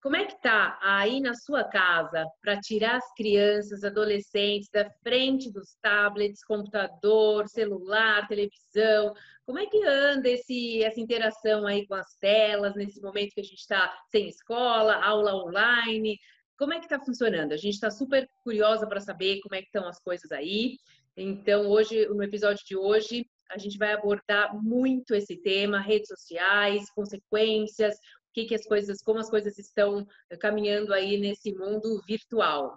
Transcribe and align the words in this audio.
como 0.00 0.14
é 0.14 0.26
que 0.26 0.40
tá 0.40 0.78
aí 0.80 1.20
na 1.20 1.34
sua 1.34 1.64
casa 1.64 2.24
para 2.40 2.60
tirar 2.60 2.96
as 2.96 3.14
crianças, 3.14 3.82
adolescentes 3.82 4.68
da 4.72 4.88
frente 5.02 5.50
dos 5.50 5.76
tablets, 5.82 6.44
computador, 6.44 7.48
celular, 7.48 8.28
televisão? 8.28 9.12
Como 9.44 9.58
é 9.58 9.66
que 9.66 9.82
anda 9.84 10.28
esse, 10.28 10.82
essa 10.84 11.00
interação 11.00 11.66
aí 11.66 11.86
com 11.86 11.94
as 11.94 12.14
telas 12.20 12.76
nesse 12.76 13.00
momento 13.00 13.34
que 13.34 13.40
a 13.40 13.44
gente 13.44 13.58
está 13.58 13.92
sem 14.10 14.28
escola, 14.28 15.02
aula 15.04 15.34
online? 15.34 16.16
Como 16.56 16.72
é 16.72 16.78
que 16.78 16.86
está 16.86 17.00
funcionando? 17.00 17.52
A 17.52 17.56
gente 17.56 17.74
está 17.74 17.90
super 17.90 18.28
curiosa 18.44 18.86
para 18.86 19.00
saber 19.00 19.40
como 19.40 19.56
é 19.56 19.60
que 19.60 19.66
estão 19.66 19.88
as 19.88 19.98
coisas 20.00 20.30
aí. 20.30 20.76
Então, 21.16 21.66
hoje, 21.66 22.06
no 22.06 22.22
episódio 22.22 22.64
de 22.64 22.76
hoje, 22.76 23.26
a 23.50 23.58
gente 23.58 23.78
vai 23.78 23.92
abordar 23.92 24.54
muito 24.62 25.14
esse 25.14 25.36
tema, 25.36 25.80
redes 25.80 26.08
sociais, 26.08 26.90
consequências, 26.90 27.96
que, 28.32 28.44
que 28.44 28.54
as 28.54 28.64
coisas, 28.66 29.02
como 29.02 29.18
as 29.18 29.30
coisas 29.30 29.58
estão 29.58 30.06
caminhando 30.40 30.92
aí 30.92 31.18
nesse 31.18 31.52
mundo 31.52 32.00
virtual. 32.06 32.76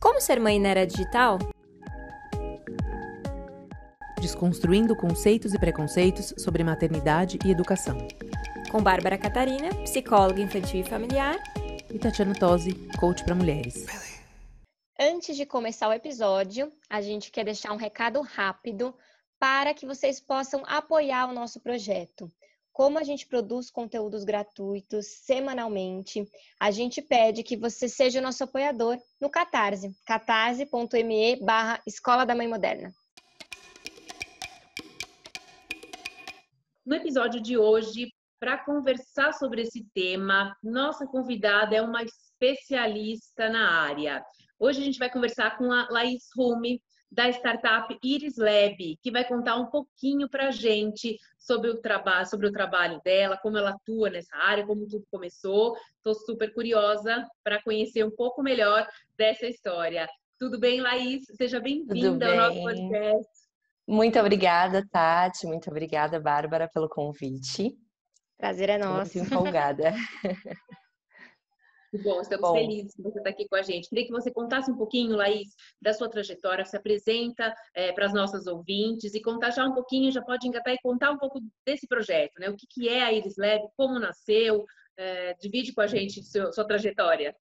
Como 0.00 0.20
ser 0.20 0.40
mãe 0.40 0.58
na 0.58 0.70
era 0.70 0.86
digital? 0.86 1.38
Desconstruindo 4.20 4.96
conceitos 4.96 5.54
e 5.54 5.58
preconceitos 5.58 6.34
sobre 6.38 6.64
maternidade 6.64 7.38
e 7.44 7.50
educação 7.50 7.96
com 8.70 8.80
Bárbara 8.80 9.18
Catarina, 9.18 9.74
psicóloga 9.82 10.40
infantil 10.40 10.80
e 10.80 10.84
familiar, 10.84 11.36
e 11.92 11.98
Tatiana 11.98 12.34
Tosi, 12.34 12.72
coach 13.00 13.24
para 13.24 13.34
mulheres. 13.34 13.84
Antes 14.98 15.36
de 15.36 15.44
começar 15.44 15.88
o 15.88 15.92
episódio, 15.92 16.72
a 16.88 17.00
gente 17.02 17.32
quer 17.32 17.44
deixar 17.44 17.72
um 17.72 17.76
recado 17.76 18.20
rápido 18.20 18.94
para 19.40 19.72
que 19.72 19.86
vocês 19.86 20.20
possam 20.20 20.62
apoiar 20.66 21.26
o 21.26 21.32
nosso 21.32 21.60
projeto. 21.60 22.30
Como 22.70 22.98
a 22.98 23.02
gente 23.02 23.26
produz 23.26 23.70
conteúdos 23.70 24.22
gratuitos 24.22 25.06
semanalmente, 25.06 26.30
a 26.60 26.70
gente 26.70 27.00
pede 27.00 27.42
que 27.42 27.56
você 27.56 27.88
seja 27.88 28.20
o 28.20 28.22
nosso 28.22 28.44
apoiador 28.44 28.98
no 29.18 29.30
Catarse, 29.30 29.96
catarse.me 30.06 31.36
barra 31.42 31.80
Escola 31.86 32.26
da 32.26 32.34
Mãe 32.34 32.46
Moderna. 32.46 32.92
No 36.84 36.94
episódio 36.94 37.40
de 37.40 37.56
hoje, 37.56 38.12
para 38.38 38.58
conversar 38.58 39.32
sobre 39.32 39.62
esse 39.62 39.84
tema, 39.94 40.54
nossa 40.62 41.06
convidada 41.06 41.74
é 41.74 41.82
uma 41.82 42.02
especialista 42.02 43.48
na 43.48 43.82
área. 43.82 44.24
Hoje 44.58 44.82
a 44.82 44.84
gente 44.84 44.98
vai 44.98 45.10
conversar 45.10 45.56
com 45.56 45.72
a 45.72 45.88
Laís 45.90 46.28
Rume, 46.36 46.80
da 47.10 47.28
startup 47.30 47.98
Iris 48.02 48.36
Lab, 48.36 48.98
que 49.02 49.10
vai 49.10 49.24
contar 49.24 49.56
um 49.56 49.66
pouquinho 49.66 50.28
para 50.28 50.48
a 50.48 50.50
gente 50.50 51.18
sobre 51.38 51.70
o 51.70 51.80
trabalho, 51.80 52.26
sobre 52.26 52.46
o 52.46 52.52
trabalho 52.52 53.00
dela, 53.04 53.36
como 53.38 53.58
ela 53.58 53.70
atua 53.70 54.10
nessa 54.10 54.36
área, 54.36 54.66
como 54.66 54.86
tudo 54.86 55.04
começou. 55.10 55.76
Estou 55.96 56.14
super 56.14 56.54
curiosa 56.54 57.26
para 57.42 57.60
conhecer 57.62 58.04
um 58.04 58.10
pouco 58.10 58.42
melhor 58.42 58.86
dessa 59.16 59.46
história. 59.46 60.08
Tudo 60.38 60.58
bem, 60.58 60.80
Laís? 60.80 61.24
Seja 61.36 61.58
bem-vinda 61.58 62.30
ao 62.30 62.36
nosso 62.36 62.62
podcast. 62.62 63.30
Muito 63.86 64.18
obrigada, 64.20 64.86
Tati. 64.88 65.46
Muito 65.46 65.68
obrigada, 65.68 66.20
Bárbara, 66.20 66.70
pelo 66.72 66.88
convite. 66.88 67.76
Prazer 68.38 68.70
é 68.70 68.78
nosso. 68.78 69.18
Muito 69.18 69.34
empolgada. 69.34 69.92
Bom, 71.92 72.20
estamos 72.20 72.48
Bom. 72.48 72.54
felizes 72.54 72.94
que 72.94 73.02
você 73.02 73.18
está 73.18 73.30
aqui 73.30 73.48
com 73.48 73.56
a 73.56 73.62
gente. 73.62 73.88
Queria 73.88 74.06
que 74.06 74.12
você 74.12 74.30
contasse 74.30 74.70
um 74.70 74.76
pouquinho, 74.76 75.16
Laís, 75.16 75.48
da 75.82 75.92
sua 75.92 76.08
trajetória, 76.08 76.64
se 76.64 76.76
apresenta 76.76 77.52
é, 77.74 77.92
para 77.92 78.06
as 78.06 78.14
nossas 78.14 78.46
ouvintes 78.46 79.12
e 79.12 79.20
contar 79.20 79.50
já 79.50 79.66
um 79.66 79.74
pouquinho, 79.74 80.12
já 80.12 80.22
pode 80.22 80.46
engatar 80.46 80.72
e 80.72 80.80
contar 80.80 81.10
um 81.10 81.18
pouco 81.18 81.40
desse 81.66 81.88
projeto, 81.88 82.38
né? 82.38 82.48
O 82.48 82.56
que, 82.56 82.66
que 82.68 82.88
é 82.88 83.02
a 83.02 83.12
Iris 83.12 83.36
Lab, 83.36 83.62
como 83.76 83.98
nasceu, 83.98 84.64
é, 84.96 85.34
divide 85.34 85.72
com 85.72 85.80
a 85.80 85.88
gente 85.88 86.22
seu, 86.22 86.52
sua 86.52 86.64
trajetória. 86.64 87.34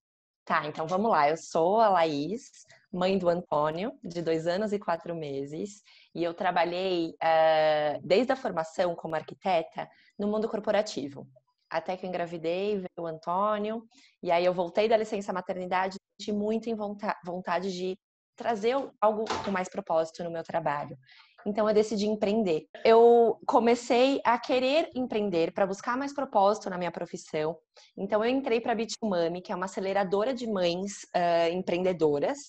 Tá, 0.45 0.65
então 0.65 0.87
vamos 0.87 1.11
lá. 1.11 1.29
Eu 1.29 1.37
sou 1.37 1.79
a 1.79 1.89
Laís, 1.89 2.49
mãe 2.91 3.19
do 3.19 3.29
Antônio, 3.29 3.93
de 4.03 4.19
dois 4.19 4.47
anos 4.47 4.73
e 4.73 4.79
quatro 4.79 5.15
meses, 5.15 5.83
e 6.15 6.23
eu 6.23 6.33
trabalhei 6.33 7.09
uh, 7.09 8.01
desde 8.03 8.31
a 8.31 8.35
formação 8.35 8.95
como 8.95 9.13
arquiteta 9.13 9.87
no 10.17 10.27
mundo 10.27 10.49
corporativo. 10.49 11.27
Até 11.69 11.95
que 11.95 12.05
eu 12.05 12.09
engravidei, 12.09 12.75
veio 12.77 12.89
o 12.99 13.05
Antônio, 13.05 13.83
e 14.23 14.31
aí 14.31 14.43
eu 14.43 14.53
voltei 14.53 14.87
da 14.87 14.97
licença 14.97 15.31
maternidade 15.31 15.97
e 16.27 16.31
muito 16.31 16.69
em 16.69 16.75
vontade 17.23 17.71
de 17.71 17.97
trazer 18.35 18.75
algo 19.01 19.25
com 19.43 19.51
mais 19.51 19.69
propósito 19.69 20.23
no 20.23 20.31
meu 20.31 20.43
trabalho. 20.43 20.97
Então 21.45 21.67
eu 21.67 21.73
decidi 21.73 22.05
empreender. 22.05 22.65
Eu 22.83 23.39
comecei 23.45 24.19
a 24.25 24.37
querer 24.37 24.89
empreender 24.95 25.53
para 25.53 25.65
buscar 25.65 25.97
mais 25.97 26.13
propósito 26.13 26.69
na 26.69 26.77
minha 26.77 26.91
profissão. 26.91 27.57
Então 27.97 28.23
eu 28.23 28.29
entrei 28.29 28.59
para 28.59 28.73
a 28.73 28.75
Bitumami, 28.75 29.41
que 29.41 29.51
é 29.51 29.55
uma 29.55 29.65
aceleradora 29.65 30.33
de 30.33 30.47
mães 30.47 31.03
uh, 31.15 31.53
empreendedoras, 31.53 32.39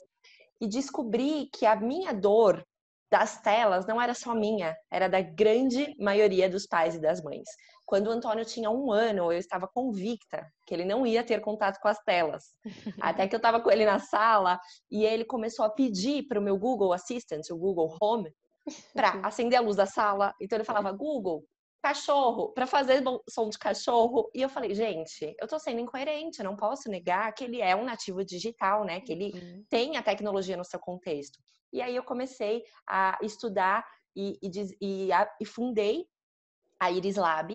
e 0.60 0.66
descobri 0.66 1.48
que 1.52 1.64
a 1.66 1.76
minha 1.76 2.12
dor 2.12 2.64
das 3.10 3.40
telas 3.40 3.86
não 3.86 4.00
era 4.00 4.14
só 4.14 4.34
minha, 4.34 4.76
era 4.90 5.08
da 5.08 5.20
grande 5.20 5.94
maioria 5.98 6.48
dos 6.48 6.66
pais 6.66 6.94
e 6.94 7.00
das 7.00 7.22
mães. 7.22 7.48
Quando 7.84 8.06
o 8.06 8.10
Antônio 8.10 8.44
tinha 8.44 8.70
um 8.70 8.92
ano, 8.92 9.32
eu 9.32 9.38
estava 9.38 9.66
convicta 9.66 10.46
que 10.64 10.72
ele 10.72 10.84
não 10.84 11.04
ia 11.04 11.24
ter 11.24 11.40
contato 11.40 11.80
com 11.80 11.88
as 11.88 11.98
telas. 12.04 12.44
Até 13.02 13.26
que 13.26 13.34
eu 13.34 13.38
estava 13.38 13.60
com 13.60 13.68
ele 13.68 13.84
na 13.84 13.98
sala 13.98 14.60
e 14.88 15.04
ele 15.04 15.24
começou 15.24 15.64
a 15.64 15.70
pedir 15.70 16.28
para 16.28 16.38
o 16.38 16.42
meu 16.42 16.56
Google 16.56 16.92
Assistant, 16.92 17.42
o 17.50 17.56
Google 17.56 17.96
Home, 18.00 18.32
para 18.94 19.10
acender 19.26 19.58
a 19.58 19.62
luz 19.62 19.76
da 19.76 19.86
sala. 19.86 20.32
Então 20.40 20.56
ele 20.56 20.64
falava: 20.64 20.92
Google, 20.92 21.44
cachorro, 21.82 22.52
para 22.52 22.66
fazer 22.66 23.02
som 23.28 23.48
de 23.48 23.58
cachorro. 23.58 24.30
E 24.34 24.42
eu 24.42 24.48
falei, 24.48 24.74
gente, 24.74 25.34
eu 25.40 25.48
tô 25.48 25.58
sendo 25.58 25.80
incoerente, 25.80 26.38
eu 26.38 26.44
não 26.44 26.56
posso 26.56 26.90
negar 26.90 27.32
que 27.32 27.44
ele 27.44 27.60
é 27.60 27.74
um 27.74 27.84
nativo 27.84 28.24
digital, 28.24 28.84
né? 28.84 29.00
Que 29.00 29.12
ele 29.12 29.32
uhum. 29.34 29.64
tem 29.68 29.96
a 29.96 30.02
tecnologia 30.02 30.56
no 30.56 30.64
seu 30.64 30.78
contexto. 30.78 31.38
E 31.72 31.80
aí 31.80 31.94
eu 31.94 32.02
comecei 32.02 32.62
a 32.86 33.18
estudar 33.22 33.86
e, 34.14 34.38
e, 34.42 34.50
e, 34.80 35.12
a, 35.12 35.30
e 35.40 35.44
fundei 35.44 36.06
a 36.78 36.90
Iris 36.90 37.16
Lab, 37.16 37.52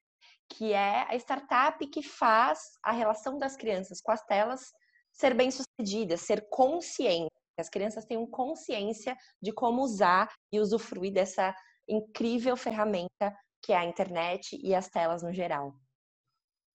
que 0.49 0.73
é 0.73 1.05
a 1.09 1.15
startup 1.15 1.85
que 1.87 2.01
faz 2.01 2.59
a 2.83 2.91
relação 2.91 3.37
das 3.37 3.55
crianças 3.55 4.01
com 4.01 4.11
as 4.11 4.23
telas 4.25 4.71
ser 5.11 5.33
bem 5.33 5.49
sucedida, 5.51 6.17
ser 6.17 6.47
consciente. 6.49 7.31
As 7.57 7.69
crianças 7.69 8.05
tenham 8.05 8.25
consciência 8.27 9.15
de 9.41 9.51
como 9.51 9.81
usar 9.81 10.33
e 10.51 10.59
usufruir 10.59 11.13
dessa 11.13 11.55
incrível 11.87 12.57
ferramenta 12.57 13.33
que 13.65 13.73
é 13.73 13.77
a 13.77 13.85
internet 13.85 14.59
e 14.61 14.75
as 14.75 14.87
telas 14.87 15.23
no 15.23 15.33
geral. 15.33 15.73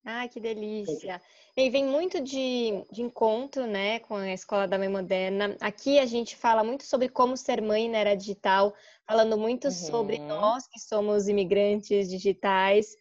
Ai, 0.04 0.28
que 0.28 0.40
delícia! 0.40 1.22
E 1.56 1.70
vem 1.70 1.84
muito 1.84 2.20
de, 2.20 2.84
de 2.90 3.02
encontro, 3.02 3.64
né, 3.64 4.00
com 4.00 4.16
a 4.16 4.32
Escola 4.32 4.66
da 4.66 4.76
Mãe 4.76 4.88
Moderna. 4.88 5.56
Aqui 5.60 6.00
a 6.00 6.06
gente 6.06 6.34
fala 6.34 6.64
muito 6.64 6.84
sobre 6.84 7.08
como 7.08 7.36
ser 7.36 7.62
mãe 7.62 7.88
na 7.88 7.98
era 7.98 8.16
digital, 8.16 8.74
falando 9.06 9.38
muito 9.38 9.66
uhum. 9.66 9.70
sobre 9.70 10.18
nós 10.18 10.66
que 10.66 10.80
somos 10.80 11.28
imigrantes 11.28 12.08
digitais, 12.08 12.96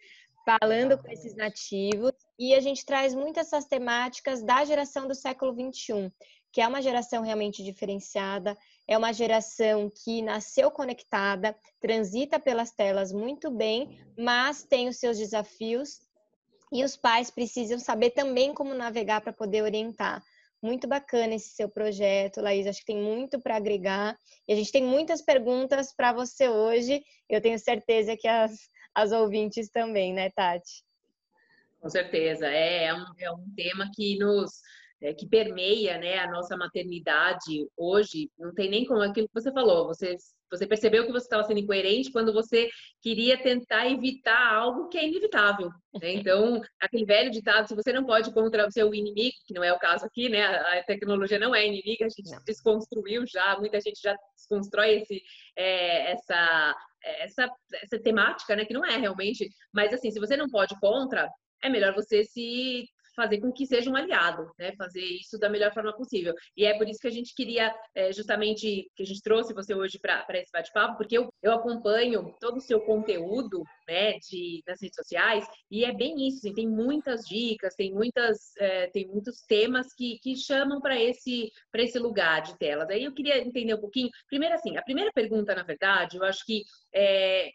falando 0.45 0.97
com 0.99 1.09
esses 1.09 1.35
nativos. 1.35 2.11
E 2.38 2.53
a 2.53 2.59
gente 2.59 2.85
traz 2.85 3.16
muito 3.16 3.39
essas 3.39 3.66
temáticas 3.66 4.44
da 4.44 4.63
geração 4.66 5.07
do 5.07 5.16
século 5.16 5.51
XXI, 5.51 6.13
que 6.51 6.61
é 6.61 6.67
uma 6.67 6.81
geração 6.81 7.23
realmente 7.23 7.63
diferenciada, 7.63 8.55
é 8.89 8.97
uma 8.97 9.13
geração 9.13 9.88
que 10.03 10.19
nasceu 10.19 10.72
conectada, 10.72 11.55
transita 11.79 12.39
pelas 12.39 12.72
telas 12.72 13.13
muito 13.13 13.51
bem, 13.51 14.03
mas 14.17 14.63
tem 14.63 14.89
os 14.89 14.97
seus 14.97 15.16
desafios 15.16 16.00
e 16.73 16.83
os 16.83 16.97
pais 16.97 17.29
precisam 17.29 17.78
saber 17.78 18.09
também 18.09 18.51
como 18.51 18.73
navegar 18.73 19.22
para 19.22 19.31
poder 19.31 19.61
orientar. 19.61 20.23
Muito 20.59 20.88
bacana 20.88 21.35
esse 21.35 21.49
seu 21.49 21.69
projeto, 21.69 22.41
Laís. 22.41 22.66
Acho 22.66 22.79
que 22.79 22.88
tem 22.88 22.97
muito 22.97 23.39
para 23.39 23.57
agregar. 23.57 24.17
E 24.47 24.53
a 24.53 24.55
gente 24.55 24.72
tem 24.72 24.83
muitas 24.83 25.22
perguntas 25.22 25.94
para 25.95 26.11
você 26.11 26.49
hoje. 26.49 27.03
Eu 27.29 27.39
tenho 27.39 27.59
certeza 27.59 28.17
que 28.17 28.28
as, 28.28 28.51
as 28.95 29.11
ouvintes 29.11 29.69
também, 29.69 30.13
né, 30.13 30.31
Tati? 30.31 30.83
Com 31.79 31.89
certeza. 31.89 32.47
É, 32.47 32.85
é, 32.85 32.93
um, 32.96 33.05
é 33.19 33.31
um 33.31 33.53
tema 33.55 33.90
que 33.96 34.17
nos 34.17 34.61
é, 35.01 35.13
que 35.13 35.28
permeia 35.28 35.97
né, 35.97 36.17
a 36.19 36.29
nossa 36.29 36.57
maternidade 36.57 37.67
hoje, 37.78 38.29
não 38.37 38.53
tem 38.53 38.69
nem 38.69 38.85
como 38.85 39.01
aquilo 39.01 39.28
que 39.28 39.34
você 39.34 39.51
falou, 39.51 39.87
você, 39.87 40.16
você 40.51 40.67
percebeu 40.67 41.05
que 41.05 41.11
você 41.11 41.25
estava 41.25 41.43
sendo 41.43 41.59
incoerente 41.59 42.11
quando 42.11 42.34
você 42.34 42.69
queria 43.01 43.41
tentar 43.41 43.87
evitar 43.90 44.53
algo 44.53 44.90
que 44.90 44.97
é 44.97 45.07
inevitável. 45.07 45.69
Né? 46.01 46.16
Então, 46.29 46.61
aquele 46.79 47.05
velho 47.05 47.31
ditado, 47.31 47.67
se 47.67 47.75
você 47.75 47.93
não 47.93 48.05
pode 48.05 48.34
contra 48.34 48.67
o 48.67 48.72
seu 48.72 48.93
inimigo, 48.93 49.35
que 49.47 49.53
não 49.53 49.63
é 49.63 49.72
o 49.72 49.79
caso 49.79 50.05
aqui, 50.05 50.28
né? 50.28 50.46
A 50.46 50.84
tecnologia 50.84 51.40
não 51.40 51.55
é 51.55 51.66
inimiga, 51.66 52.05
a 52.05 52.09
gente 52.09 52.29
não. 52.29 52.43
desconstruiu 52.45 53.25
já, 53.25 53.57
muita 53.57 53.79
gente 53.79 53.99
já 54.02 54.16
desconstrói 54.35 54.97
esse, 54.97 55.22
é, 55.55 56.11
essa, 56.11 56.75
essa, 57.03 57.49
essa 57.81 57.99
temática, 57.99 58.55
né? 58.55 58.66
Que 58.66 58.73
não 58.73 58.85
é 58.85 58.97
realmente, 58.97 59.49
mas 59.73 59.93
assim, 59.93 60.11
se 60.11 60.19
você 60.19 60.35
não 60.35 60.49
pode 60.49 60.78
contra, 60.79 61.28
é 61.63 61.69
melhor 61.69 61.93
você 61.93 62.23
se 62.23 62.85
fazer 63.19 63.41
com 63.41 63.51
que 63.51 63.67
seja 63.67 63.89
um 63.89 63.95
aliado, 63.97 64.49
né? 64.57 64.73
Fazer 64.77 65.03
isso 65.03 65.37
da 65.37 65.49
melhor 65.49 65.73
forma 65.73 65.93
possível. 65.93 66.33
E 66.55 66.66
é 66.66 66.77
por 66.77 66.87
isso 66.87 67.01
que 67.01 67.07
a 67.07 67.11
gente 67.11 67.35
queria, 67.35 67.75
é, 67.93 68.13
justamente, 68.13 68.89
que 68.95 69.03
a 69.03 69.05
gente 69.05 69.21
trouxe 69.21 69.53
você 69.53 69.75
hoje 69.75 69.99
para 69.99 70.25
esse 70.39 70.51
bate-papo, 70.53 70.95
porque 70.95 71.17
eu, 71.17 71.29
eu 71.43 71.51
acompanho 71.51 72.33
todo 72.39 72.57
o 72.57 72.61
seu 72.61 72.79
conteúdo, 72.79 73.61
né, 73.87 74.13
de, 74.19 74.63
nas 74.66 74.81
redes 74.81 74.95
sociais, 74.95 75.45
e 75.69 75.83
é 75.83 75.93
bem 75.93 76.27
isso, 76.27 76.37
assim, 76.37 76.53
tem 76.53 76.67
muitas 76.67 77.21
dicas, 77.25 77.75
tem, 77.75 77.93
muitas, 77.93 78.55
é, 78.57 78.87
tem 78.87 79.05
muitos 79.07 79.41
temas 79.41 79.93
que, 79.93 80.17
que 80.19 80.37
chamam 80.37 80.79
para 80.79 80.97
esse, 80.97 81.51
esse 81.75 81.99
lugar 81.99 82.41
de 82.41 82.57
telas. 82.57 82.89
Aí 82.89 83.03
eu 83.03 83.13
queria 83.13 83.37
entender 83.39 83.73
um 83.73 83.81
pouquinho, 83.81 84.09
primeiro 84.29 84.55
assim, 84.55 84.77
a 84.77 84.81
primeira 84.81 85.11
pergunta, 85.11 85.53
na 85.53 85.63
verdade, 85.63 86.17
eu 86.17 86.23
acho 86.23 86.45
que 86.45 86.63
é, 86.93 87.49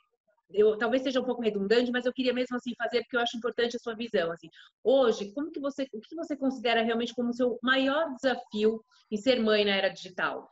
eu 0.50 0.76
talvez 0.79 1.02
seja 1.02 1.20
um 1.20 1.25
pouco 1.25 1.43
redundante, 1.43 1.91
mas 1.91 2.06
eu 2.06 2.12
queria 2.12 2.32
mesmo 2.32 2.56
assim 2.56 2.73
fazer 2.76 3.02
porque 3.02 3.17
eu 3.17 3.20
acho 3.20 3.37
importante 3.37 3.76
a 3.76 3.79
sua 3.79 3.94
visão 3.94 4.31
assim. 4.32 4.49
Hoje, 4.82 5.32
como 5.32 5.50
que 5.50 5.61
você, 5.61 5.88
o 5.93 6.00
que 6.00 6.14
você 6.14 6.37
considera 6.37 6.82
realmente 6.82 7.14
como 7.14 7.31
o 7.31 7.35
seu 7.35 7.58
maior 7.62 8.14
desafio 8.14 8.85
em 9.11 9.17
ser 9.17 9.41
mãe 9.41 9.64
na 9.64 9.76
era 9.76 9.88
digital? 9.88 10.49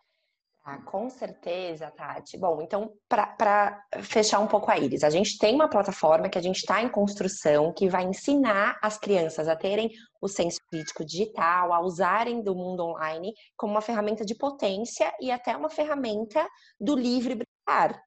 Ah, 0.65 0.81
com 0.81 1.11
certeza, 1.11 1.91
Tati. 1.91 2.39
Bom, 2.39 2.63
então, 2.63 2.93
para 3.09 3.85
fechar 4.03 4.39
um 4.39 4.47
pouco 4.47 4.71
a 4.71 4.79
Iris, 4.79 5.03
a 5.03 5.11
gente 5.11 5.37
tem 5.37 5.57
uma 5.57 5.69
plataforma 5.69 6.29
que 6.29 6.39
a 6.39 6.43
gente 6.43 6.59
está 6.59 6.81
em 6.81 6.89
construção 6.89 7.73
que 7.73 7.89
vai 7.89 8.05
ensinar 8.05 8.79
as 8.81 8.97
crianças 8.97 9.49
a 9.49 9.57
terem 9.57 9.91
o 10.21 10.29
senso 10.29 10.59
crítico 10.71 11.05
digital, 11.05 11.73
a 11.73 11.81
usarem 11.81 12.45
do 12.45 12.55
mundo 12.55 12.85
online 12.85 13.33
como 13.57 13.73
uma 13.73 13.81
ferramenta 13.81 14.25
de 14.25 14.37
potência 14.37 15.13
e 15.21 15.33
até 15.33 15.57
uma 15.57 15.69
ferramenta 15.69 16.47
do 16.79 16.95
livre 16.95 17.43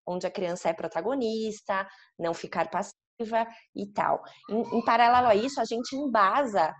onde 0.05 0.27
a 0.27 0.31
criança 0.31 0.69
é 0.69 0.73
protagonista, 0.73 1.87
não 2.17 2.33
ficar 2.33 2.69
passiva 2.69 3.47
e 3.75 3.87
tal. 3.87 4.21
Em, 4.49 4.77
em 4.77 4.83
paralelo 4.83 5.27
a 5.27 5.35
isso, 5.35 5.59
a 5.59 5.65
gente 5.65 5.95
embasa 5.95 6.73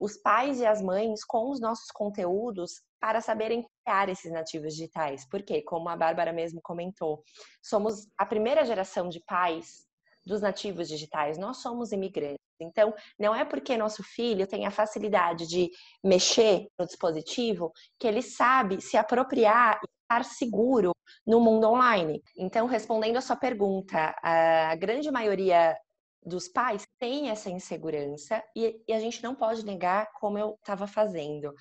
os 0.00 0.16
pais 0.16 0.60
e 0.60 0.66
as 0.66 0.80
mães 0.80 1.24
com 1.24 1.50
os 1.50 1.60
nossos 1.60 1.90
conteúdos 1.90 2.82
para 3.00 3.20
saberem 3.20 3.66
criar 3.84 4.08
esses 4.08 4.30
nativos 4.30 4.74
digitais. 4.74 5.26
Porque, 5.28 5.62
como 5.62 5.88
a 5.88 5.96
Bárbara 5.96 6.32
mesmo 6.32 6.60
comentou, 6.62 7.22
somos 7.62 8.06
a 8.16 8.24
primeira 8.24 8.64
geração 8.64 9.08
de 9.08 9.20
pais 9.24 9.86
dos 10.24 10.40
nativos 10.40 10.88
digitais, 10.88 11.38
nós 11.38 11.58
somos 11.58 11.90
imigrantes. 11.90 12.38
Então, 12.60 12.92
não 13.18 13.34
é 13.34 13.44
porque 13.44 13.76
nosso 13.76 14.02
filho 14.02 14.46
tem 14.46 14.66
a 14.66 14.70
facilidade 14.70 15.46
de 15.46 15.70
mexer 16.04 16.68
no 16.78 16.84
dispositivo 16.84 17.72
que 17.98 18.06
ele 18.06 18.20
sabe 18.20 18.80
se 18.80 18.96
apropriar 18.96 19.80
e 19.82 19.97
estar 20.08 20.24
seguro 20.24 20.92
no 21.26 21.40
mundo 21.40 21.68
online. 21.68 22.22
Então, 22.36 22.66
respondendo 22.66 23.16
a 23.16 23.20
sua 23.20 23.36
pergunta, 23.36 24.14
a 24.22 24.74
grande 24.76 25.10
maioria 25.10 25.76
dos 26.24 26.48
pais 26.48 26.86
tem 26.98 27.30
essa 27.30 27.48
insegurança 27.50 28.42
e, 28.56 28.82
e 28.86 28.92
a 28.92 29.00
gente 29.00 29.22
não 29.22 29.34
pode 29.34 29.64
negar 29.64 30.10
como 30.18 30.38
eu 30.38 30.54
estava 30.60 30.86
fazendo 30.86 31.54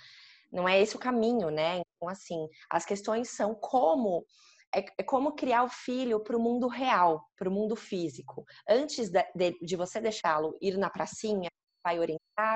não 0.52 0.68
é 0.68 0.82
esse 0.82 0.96
o 0.96 1.00
caminho, 1.00 1.50
né? 1.50 1.80
Então, 1.80 2.10
assim, 2.10 2.48
as 2.70 2.86
questões 2.86 3.30
são 3.30 3.56
como 3.56 4.26
é, 4.74 4.86
é 4.98 5.04
como 5.04 5.36
criar 5.36 5.64
o 5.64 5.70
filho 5.70 6.20
para 6.22 6.38
o 6.38 6.40
mundo 6.42 6.68
real, 6.68 7.26
para 7.36 7.50
o 7.50 7.52
mundo 7.52 7.76
físico. 7.76 8.46
Antes 8.68 9.10
de, 9.10 9.24
de, 9.62 9.76
você 9.76 10.00
deixá-lo 10.00 10.58
ir 10.62 10.78
na 10.78 10.90
pracinha, 10.90 11.50
vai 11.84 12.00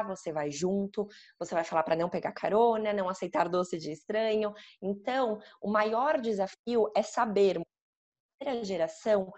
você 0.05 0.31
vai 0.31 0.51
junto, 0.51 1.07
você 1.39 1.55
vai 1.55 1.63
falar 1.63 1.83
para 1.83 1.95
não 1.95 2.09
pegar 2.09 2.31
carona, 2.31 2.93
não 2.93 3.09
aceitar 3.09 3.49
doce 3.49 3.77
de 3.77 3.91
estranho. 3.91 4.53
Então, 4.81 5.39
o 5.61 5.69
maior 5.69 6.21
desafio 6.21 6.91
é 6.95 7.01
saber, 7.01 7.59
a 8.43 8.63
geração, 8.63 9.31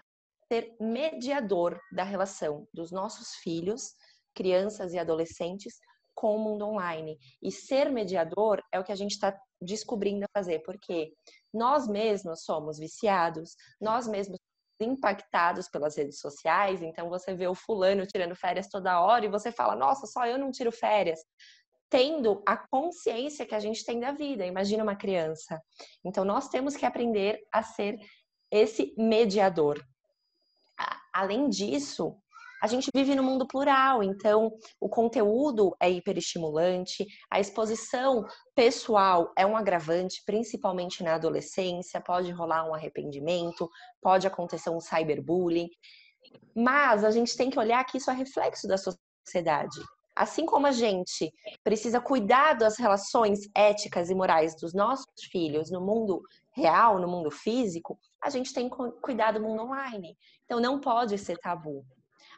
ser 0.50 0.76
mediador 0.80 1.80
da 1.92 2.04
relação 2.04 2.66
dos 2.72 2.90
nossos 2.90 3.34
filhos, 3.42 3.94
crianças 4.34 4.92
e 4.92 4.98
adolescentes, 4.98 5.78
com 6.14 6.36
o 6.36 6.38
mundo 6.38 6.66
online. 6.66 7.18
E 7.42 7.50
ser 7.50 7.90
mediador 7.90 8.62
é 8.72 8.78
o 8.78 8.84
que 8.84 8.92
a 8.92 8.96
gente 8.96 9.12
está 9.12 9.36
descobrindo 9.60 10.24
a 10.24 10.38
fazer, 10.38 10.60
porque 10.60 11.12
nós 11.52 11.88
mesmos 11.88 12.44
somos 12.44 12.78
viciados, 12.78 13.56
nós 13.80 14.06
mesmos 14.06 14.38
impactados 14.80 15.68
pelas 15.68 15.96
redes 15.96 16.18
sociais, 16.18 16.82
então 16.82 17.08
você 17.08 17.34
vê 17.34 17.46
o 17.46 17.54
fulano 17.54 18.06
tirando 18.06 18.34
férias 18.34 18.68
toda 18.68 19.00
hora 19.00 19.24
e 19.24 19.30
você 19.30 19.52
fala, 19.52 19.76
nossa, 19.76 20.06
só 20.06 20.26
eu 20.26 20.38
não 20.38 20.50
tiro 20.50 20.72
férias. 20.72 21.20
Tendo 21.88 22.42
a 22.46 22.56
consciência 22.56 23.46
que 23.46 23.54
a 23.54 23.60
gente 23.60 23.84
tem 23.84 24.00
da 24.00 24.12
vida, 24.12 24.44
imagina 24.44 24.82
uma 24.82 24.96
criança. 24.96 25.62
Então 26.04 26.24
nós 26.24 26.48
temos 26.48 26.76
que 26.76 26.84
aprender 26.84 27.40
a 27.52 27.62
ser 27.62 27.98
esse 28.50 28.94
mediador. 28.98 29.84
Além 31.12 31.48
disso, 31.48 32.16
a 32.62 32.66
gente 32.66 32.90
vive 32.94 33.14
no 33.14 33.22
mundo 33.22 33.46
plural, 33.46 34.02
então 34.02 34.52
o 34.80 34.88
conteúdo 34.88 35.74
é 35.80 35.90
hiperestimulante, 35.90 37.06
a 37.30 37.38
exposição 37.38 38.24
pessoal 38.54 39.32
é 39.36 39.44
um 39.44 39.56
agravante, 39.56 40.22
principalmente 40.24 41.02
na 41.02 41.14
adolescência, 41.14 42.00
pode 42.00 42.30
rolar 42.32 42.68
um 42.68 42.74
arrependimento, 42.74 43.68
pode 44.00 44.26
acontecer 44.26 44.70
um 44.70 44.80
cyberbullying, 44.80 45.68
mas 46.54 47.04
a 47.04 47.10
gente 47.10 47.36
tem 47.36 47.50
que 47.50 47.58
olhar 47.58 47.84
que 47.84 47.98
isso 47.98 48.10
é 48.10 48.14
reflexo 48.14 48.66
da 48.66 48.76
sociedade. 48.78 49.78
Assim 50.16 50.46
como 50.46 50.66
a 50.66 50.72
gente 50.72 51.32
precisa 51.64 52.00
cuidar 52.00 52.54
das 52.54 52.78
relações 52.78 53.40
éticas 53.52 54.10
e 54.10 54.14
morais 54.14 54.54
dos 54.54 54.72
nossos 54.72 55.06
filhos 55.30 55.72
no 55.72 55.80
mundo 55.80 56.22
real, 56.52 57.00
no 57.00 57.08
mundo 57.08 57.32
físico, 57.32 57.98
a 58.22 58.30
gente 58.30 58.54
tem 58.54 58.70
que 58.70 58.76
cuidar 59.02 59.32
do 59.32 59.40
mundo 59.40 59.64
online. 59.64 60.16
Então 60.44 60.60
não 60.60 60.80
pode 60.80 61.18
ser 61.18 61.36
tabu. 61.38 61.84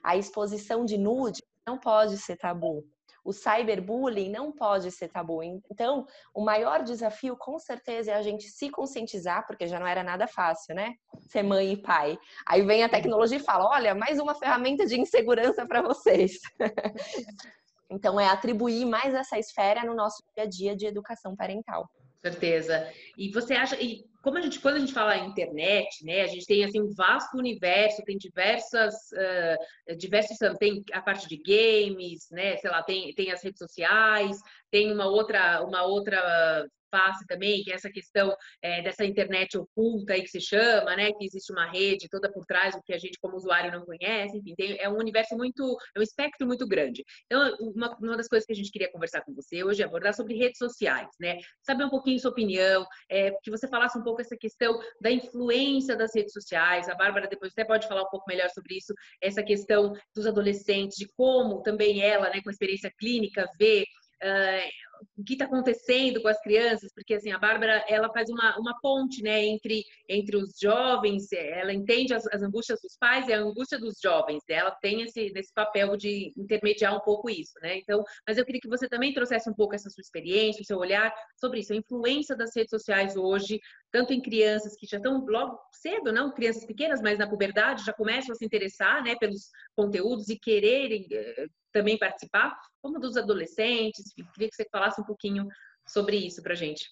A 0.07 0.17
exposição 0.17 0.85
de 0.85 0.97
nude 0.97 1.43
não 1.67 1.77
pode 1.77 2.17
ser 2.17 2.37
tabu. 2.37 2.87
O 3.25 3.33
cyberbullying 3.33 4.31
não 4.31 4.53
pode 4.53 4.89
ser 4.93 5.09
tabu. 5.09 5.43
Então, 5.43 6.07
o 6.33 6.45
maior 6.45 6.85
desafio, 6.85 7.37
com 7.37 7.59
certeza, 7.59 8.13
é 8.13 8.15
a 8.15 8.23
gente 8.23 8.45
se 8.45 8.71
conscientizar, 8.71 9.45
porque 9.49 9.67
já 9.67 9.81
não 9.81 9.87
era 9.87 10.05
nada 10.05 10.29
fácil, 10.29 10.77
né? 10.77 10.95
Ser 11.29 11.43
mãe 11.43 11.73
e 11.73 11.83
pai. 11.83 12.17
Aí 12.47 12.63
vem 12.63 12.85
a 12.85 12.89
tecnologia 12.89 13.39
e 13.39 13.43
fala: 13.43 13.69
olha, 13.69 13.97
mais 13.97 14.21
uma 14.21 14.37
ferramenta 14.37 14.87
de 14.87 15.01
insegurança 15.01 15.67
para 15.67 15.83
vocês. 15.83 16.39
então, 17.91 18.21
é 18.21 18.29
atribuir 18.29 18.85
mais 18.85 19.13
essa 19.13 19.37
esfera 19.37 19.83
no 19.83 19.93
nosso 19.93 20.23
dia 20.37 20.45
a 20.45 20.49
dia 20.49 20.77
de 20.77 20.87
educação 20.87 21.35
parental 21.35 21.91
certeza. 22.27 22.91
E 23.17 23.31
você 23.31 23.55
acha, 23.55 23.81
e 23.81 24.05
como 24.27 24.39
a 24.39 24.41
gente, 24.41 24.59
quando 24.59 24.75
a 24.75 24.81
gente 24.81 24.93
fala 24.93 25.17
internet, 25.19 26.05
né, 26.05 26.23
a 26.23 26.27
gente 26.27 26.45
tem 26.47 26.65
assim 26.65 26.81
um 26.81 26.93
vasto 26.93 27.39
universo, 27.39 28.03
tem 28.03 28.19
diversas, 28.19 28.93
uh, 29.13 29.97
diversos, 29.97 30.37
tem 30.59 30.83
a 30.93 31.01
parte 31.01 31.29
de 31.29 31.37
games, 31.37 32.27
né, 32.33 32.57
sei 32.57 32.69
lá, 32.69 32.83
tem, 32.83 33.15
tem 33.15 33.31
as 33.31 33.41
redes 33.41 33.61
sociais, 33.61 34.37
tem 34.69 34.93
uma 34.93 35.07
outra, 35.07 35.63
uma 35.63 35.85
outra 35.85 36.67
face 36.91 37.27
também, 37.27 37.63
que 37.63 37.71
é 37.71 37.75
essa 37.75 37.91
questão 37.91 38.35
é, 38.63 38.83
dessa 38.83 39.05
internet 39.05 39.57
oculta 39.57 40.15
aí 40.15 40.23
que 40.23 40.29
se 40.29 40.41
chama, 40.41 40.97
né? 40.97 41.13
Que 41.13 41.25
existe 41.25 41.53
uma 41.53 41.71
rede 41.71 42.09
toda 42.11 42.31
por 42.31 42.45
trás 42.45 42.75
do 42.75 42.83
que 42.83 42.93
a 42.93 42.99
gente 42.99 43.19
como 43.21 43.37
usuário 43.37 43.73
não 43.73 43.85
conhece, 43.85 44.37
enfim, 44.37 44.55
tem, 44.55 44.79
é 44.79 44.89
um 44.89 44.99
universo 44.99 45.37
muito, 45.37 45.77
é 45.95 46.01
um 46.01 46.03
espectro 46.03 46.47
muito 46.47 46.67
grande. 46.67 47.05
Então, 47.27 47.57
uma, 47.61 47.97
uma 47.99 48.17
das 48.17 48.29
coisas 48.29 48.47
que 48.47 48.53
a 48.53 48.57
gente 48.57 48.71
queria 48.71 48.91
conversar 48.91 49.23
com 49.23 49.35
você 49.35 49.63
hoje 49.65 49.83
é 49.83 49.85
abordar 49.85 50.15
sobre 50.15 50.35
redes 50.35 50.59
sociais, 50.59 51.09
né? 51.21 51.39
Saber 51.63 51.85
um 51.85 51.91
pouquinho 51.91 52.19
sua 52.19 52.31
opinião, 52.31 52.87
é, 53.11 53.31
que 53.43 53.51
você 53.51 53.69
falasse 53.69 53.99
um 53.99 54.03
pouco 54.03 54.21
essa 54.21 54.37
questão 54.37 54.79
da 55.01 55.11
influência 55.11 55.97
das 55.97 56.15
redes 56.15 56.33
sociais. 56.33 56.89
A 56.89 56.95
Bárbara 56.95 57.29
depois 57.29 57.53
até 57.53 57.65
pode 57.65 57.87
falar 57.87 58.03
um 58.03 58.11
pouco 58.11 58.27
melhor 58.29 58.49
sobre 58.51 58.77
isso, 58.77 58.93
essa 59.21 59.43
questão 59.43 59.93
dos 60.15 60.27
adolescentes, 60.27 60.97
de 60.97 61.07
como 61.17 61.63
também 61.63 62.03
ela, 62.03 62.31
né, 62.31 62.41
com 62.43 62.51
experiência 62.51 62.93
clínica, 62.99 63.49
vê 63.59 63.85
uh, 64.23 64.71
o 65.17 65.25
que 65.25 65.35
está 65.35 65.45
acontecendo 65.45 66.21
com 66.21 66.29
as 66.29 66.41
crianças, 66.41 66.93
porque 66.95 67.15
assim 67.15 67.33
a 67.33 67.39
Bárbara 67.39 67.85
ela 67.89 68.13
faz 68.13 68.29
uma, 68.29 68.59
uma 68.59 68.79
ponte, 68.81 69.23
né, 69.23 69.45
entre 69.45 69.85
entre 70.09 70.37
os 70.37 70.59
jovens, 70.61 71.33
ela 71.33 71.73
entende 71.73 72.15
as, 72.15 72.27
as 72.29 72.43
angústias 72.43 72.81
dos 72.81 72.97
pais 72.99 73.29
e 73.29 73.33
a 73.33 73.41
angústia 73.41 73.79
dos 73.79 73.99
jovens, 74.03 74.43
né? 74.49 74.57
ela 74.57 74.71
tem 74.71 75.03
esse 75.03 75.31
nesse 75.33 75.53
papel 75.53 75.97
de 75.97 76.33
intermediar 76.37 76.97
um 76.97 77.01
pouco 77.01 77.29
isso, 77.29 77.55
né? 77.61 77.79
Então, 77.79 78.03
mas 78.27 78.39
eu 78.39 78.45
queria 78.45 78.61
que 78.61 78.69
você 78.69 78.89
também 78.89 79.13
trouxesse 79.13 79.49
um 79.51 79.55
pouco 79.55 79.75
essa 79.75 79.91
sua 79.91 80.01
experiência, 80.01 80.63
o 80.63 80.65
seu 80.65 80.79
olhar 80.79 81.13
sobre 81.37 81.61
isso, 81.61 81.73
a 81.73 81.77
influência 81.77 82.37
das 82.37 82.55
redes 82.55 82.71
sociais 82.71 83.17
hoje, 83.17 83.61
tanto 83.91 84.13
em 84.13 84.21
crianças 84.21 84.77
que 84.77 84.87
já 84.87 84.99
estão 84.99 85.25
logo 85.27 85.59
cedo, 85.73 86.13
não 86.13 86.33
crianças 86.33 86.65
pequenas, 86.65 87.01
mas 87.01 87.19
na 87.19 87.29
puberdade 87.29 87.85
já 87.85 87.93
começam 87.93 88.33
a 88.33 88.37
se 88.37 88.45
interessar, 88.45 89.03
né, 89.03 89.17
pelos 89.17 89.51
conteúdos 89.75 90.29
e 90.29 90.39
quererem 90.39 91.07
eh, 91.11 91.47
também 91.77 91.99
participar, 91.99 92.59
como 92.81 92.99
dos 92.99 93.17
adolescentes. 93.17 94.15
Queria 94.15 94.49
que 94.49 94.55
você 94.55 94.67
falasse 94.73 95.01
um 95.01 95.05
pouquinho 95.05 95.47
sobre 95.87 96.17
isso 96.17 96.43
para 96.43 96.55
gente. 96.55 96.87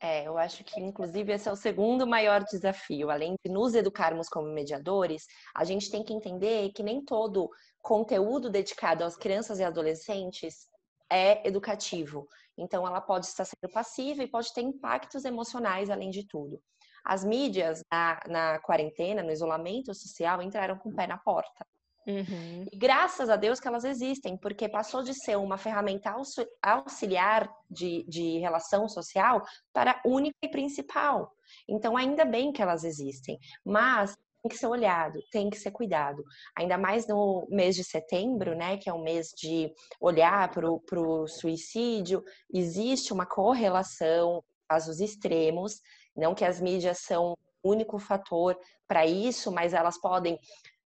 É, 0.00 0.26
eu 0.26 0.36
acho 0.38 0.64
que, 0.64 0.80
inclusive, 0.80 1.32
esse 1.32 1.48
é 1.48 1.52
o 1.52 1.56
segundo 1.56 2.06
maior 2.06 2.42
desafio. 2.44 3.10
Além 3.10 3.36
de 3.44 3.52
nos 3.52 3.74
educarmos 3.74 4.28
como 4.28 4.48
mediadores, 4.48 5.26
a 5.54 5.64
gente 5.64 5.90
tem 5.90 6.02
que 6.02 6.12
entender 6.12 6.72
que 6.72 6.82
nem 6.82 7.04
todo 7.04 7.50
conteúdo 7.82 8.50
dedicado 8.50 9.04
às 9.04 9.16
crianças 9.16 9.58
e 9.58 9.64
adolescentes 9.64 10.66
é 11.10 11.46
educativo. 11.46 12.26
Então, 12.56 12.86
ela 12.86 13.00
pode 13.00 13.26
estar 13.26 13.44
sendo 13.44 13.70
passiva 13.72 14.22
e 14.22 14.30
pode 14.30 14.52
ter 14.54 14.62
impactos 14.62 15.24
emocionais, 15.24 15.90
além 15.90 16.10
de 16.10 16.26
tudo. 16.26 16.60
As 17.04 17.24
mídias, 17.24 17.82
na, 17.92 18.20
na 18.28 18.58
quarentena, 18.60 19.22
no 19.22 19.30
isolamento 19.30 19.94
social, 19.94 20.40
entraram 20.40 20.78
com 20.78 20.88
o 20.88 20.94
pé 20.94 21.06
na 21.06 21.18
porta. 21.18 21.66
Uhum. 22.06 22.66
E 22.70 22.76
graças 22.76 23.30
a 23.30 23.36
Deus 23.36 23.58
que 23.58 23.68
elas 23.68 23.84
existem, 23.84 24.36
porque 24.36 24.68
passou 24.68 25.02
de 25.02 25.14
ser 25.14 25.36
uma 25.36 25.56
ferramenta 25.56 26.14
auxiliar 26.62 27.50
de, 27.70 28.04
de 28.08 28.38
relação 28.38 28.88
social 28.88 29.42
para 29.72 30.00
única 30.04 30.36
e 30.42 30.48
principal. 30.48 31.32
Então, 31.68 31.96
ainda 31.96 32.24
bem 32.24 32.52
que 32.52 32.62
elas 32.62 32.84
existem, 32.84 33.38
mas 33.64 34.14
tem 34.42 34.50
que 34.50 34.58
ser 34.58 34.66
olhado, 34.66 35.18
tem 35.30 35.48
que 35.48 35.56
ser 35.56 35.70
cuidado. 35.70 36.22
Ainda 36.56 36.76
mais 36.76 37.06
no 37.06 37.46
mês 37.48 37.74
de 37.74 37.82
setembro, 37.82 38.54
né, 38.54 38.76
que 38.76 38.90
é 38.90 38.92
um 38.92 39.02
mês 39.02 39.28
de 39.28 39.72
olhar 39.98 40.50
para 40.50 41.00
o 41.00 41.26
suicídio, 41.26 42.22
existe 42.52 43.12
uma 43.12 43.24
correlação, 43.24 44.44
casos 44.68 45.00
extremos, 45.00 45.80
não 46.14 46.34
que 46.34 46.44
as 46.44 46.60
mídias 46.60 46.98
são 46.98 47.32
o 47.62 47.70
único 47.70 47.98
fator 47.98 48.58
para 48.86 49.06
isso, 49.06 49.50
mas 49.50 49.72
elas 49.72 49.98
podem 49.98 50.38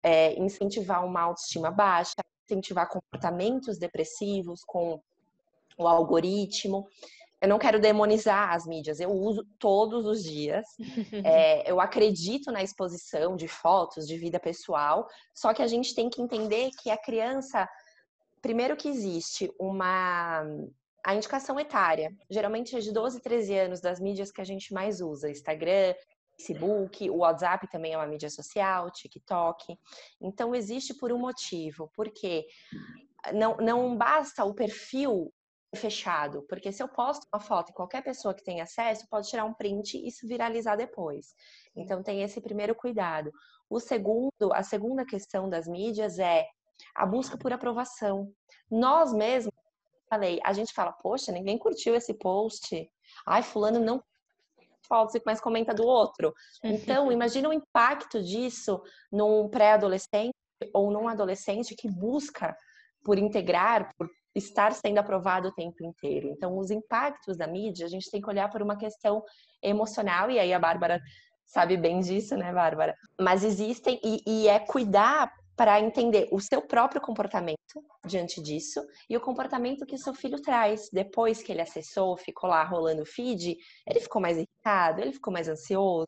é, 0.09 0.39
incentivar 0.39 1.05
uma 1.05 1.21
autoestima 1.21 1.71
baixa, 1.71 2.15
incentivar 2.49 2.89
comportamentos 2.89 3.79
depressivos 3.79 4.65
com 4.65 4.99
o 5.77 5.87
algoritmo. 5.87 6.89
Eu 7.41 7.49
não 7.49 7.59
quero 7.59 7.79
demonizar 7.79 8.55
as 8.55 8.67
mídias, 8.67 9.01
eu 9.01 9.11
uso 9.13 9.47
todos 9.59 10.07
os 10.07 10.25
dias. 10.25 10.65
É, 11.25 11.71
eu 11.71 11.81
acredito 11.81 12.51
na 12.51 12.63
exposição 12.63 13.37
de 13.37 13.49
fotos, 13.49 14.07
de 14.07 14.17
vida 14.17 14.41
pessoal, 14.41 15.07
só 15.35 15.53
que 15.53 15.63
a 15.63 15.67
gente 15.67 15.95
tem 15.95 16.09
que 16.09 16.23
entender 16.23 16.71
que 16.81 16.91
a 16.91 16.97
criança, 16.97 17.69
primeiro 18.41 18.77
que 18.77 18.89
existe 18.89 19.53
uma 19.59 20.43
a 21.05 21.15
indicação 21.15 21.59
etária, 21.59 22.13
geralmente 22.31 22.77
é 22.77 22.81
de 22.81 22.93
12, 22.93 23.21
13 23.21 23.59
anos 23.59 23.81
das 23.81 24.01
mídias 24.01 24.31
que 24.31 24.41
a 24.41 24.45
gente 24.45 24.75
mais 24.75 25.01
usa, 25.01 25.31
Instagram, 25.31 25.95
Facebook, 26.39 27.11
o 27.11 27.19
WhatsApp 27.19 27.69
também 27.69 27.93
é 27.93 27.97
uma 27.97 28.07
mídia 28.07 28.31
social, 28.31 28.91
TikTok. 28.91 29.77
Então 30.21 30.55
existe 30.55 30.95
por 30.95 31.13
um 31.13 31.19
motivo, 31.19 31.91
porque 31.95 32.47
não, 33.35 33.57
não 33.57 33.97
basta 33.97 34.45
o 34.45 34.55
perfil 34.55 35.33
fechado, 35.77 36.43
porque 36.49 36.73
se 36.73 36.83
eu 36.83 36.89
posto 36.89 37.27
uma 37.33 37.41
foto 37.41 37.71
e 37.71 37.75
qualquer 37.75 38.03
pessoa 38.03 38.33
que 38.33 38.43
tem 38.43 38.61
acesso 38.61 39.07
pode 39.11 39.29
tirar 39.29 39.45
um 39.45 39.53
print 39.53 40.01
e 40.03 40.11
se 40.11 40.27
viralizar 40.27 40.77
depois. 40.77 41.35
Então 41.77 42.03
tem 42.03 42.23
esse 42.23 42.41
primeiro 42.41 42.75
cuidado. 42.75 43.31
O 43.69 43.79
segundo, 43.79 44.53
a 44.55 44.63
segunda 44.63 45.05
questão 45.05 45.49
das 45.49 45.67
mídias 45.67 46.19
é 46.19 46.47
a 46.95 47.05
busca 47.05 47.37
por 47.37 47.53
aprovação. 47.53 48.33
Nós 48.71 49.13
mesmos, 49.13 49.53
falei, 50.09 50.41
a 50.43 50.53
gente 50.53 50.73
fala, 50.73 50.93
poxa, 50.93 51.33
ninguém 51.33 51.59
curtiu 51.59 51.95
esse 51.95 52.15
post. 52.15 52.91
Ai, 53.27 53.43
fulano 53.43 53.79
não 53.79 54.03
fotos 54.87 55.15
e 55.15 55.23
mais 55.25 55.41
comenta 55.41 55.75
do 55.75 55.85
outro. 55.85 56.33
Então, 56.63 57.11
imagina 57.13 57.49
o 57.49 57.53
impacto 57.53 58.23
disso 58.23 58.81
num 59.11 59.49
pré-adolescente 59.49 60.35
ou 60.73 60.91
num 60.91 61.09
adolescente 61.09 61.75
que 61.75 61.89
busca 61.89 62.57
por 63.05 63.19
integrar, 63.19 63.91
por 63.97 64.09
estar 64.35 64.73
sendo 64.73 64.99
aprovado 64.99 65.49
o 65.49 65.55
tempo 65.55 65.85
inteiro. 65.85 66.29
Então, 66.29 66.57
os 66.59 66.71
impactos 66.71 67.37
da 67.37 67.47
mídia, 67.47 67.87
a 67.87 67.89
gente 67.89 68.11
tem 68.11 68.21
que 68.21 68.29
olhar 68.29 68.51
por 68.51 68.63
uma 68.63 68.77
questão 68.77 69.23
emocional, 69.63 70.31
e 70.31 70.39
aí 70.39 70.53
a 70.53 70.59
Bárbara 70.59 71.01
sabe 71.45 71.77
bem 71.77 72.01
disso, 72.01 72.37
né, 72.37 72.53
Bárbara? 72.53 72.95
Mas 73.19 73.43
existem, 73.43 73.99
e, 74.05 74.23
e 74.27 74.49
é 74.49 74.59
cuidar 74.59 75.33
para 75.59 75.81
entender 75.81 76.29
o 76.31 76.39
seu 76.39 76.63
próprio 76.63 77.01
comportamento 77.01 77.59
diante 78.07 78.41
disso 78.41 78.81
e 79.11 79.17
o 79.17 79.21
comportamento 79.21 79.85
que 79.85 79.99
seu 79.99 80.15
filho 80.15 80.41
traz. 80.41 80.89
Depois 80.93 81.43
que 81.43 81.51
ele 81.51 81.61
acessou, 81.61 82.17
ficou 82.17 82.49
lá 82.49 82.63
rolando 82.63 83.03
o 83.03 83.05
feed, 83.05 83.57
ele 83.85 83.99
ficou 83.99 84.23
mais 84.23 84.37
irritado, 84.37 85.01
ele 85.01 85.13
ficou 85.13 85.33
mais 85.33 85.49
ansioso, 85.49 86.07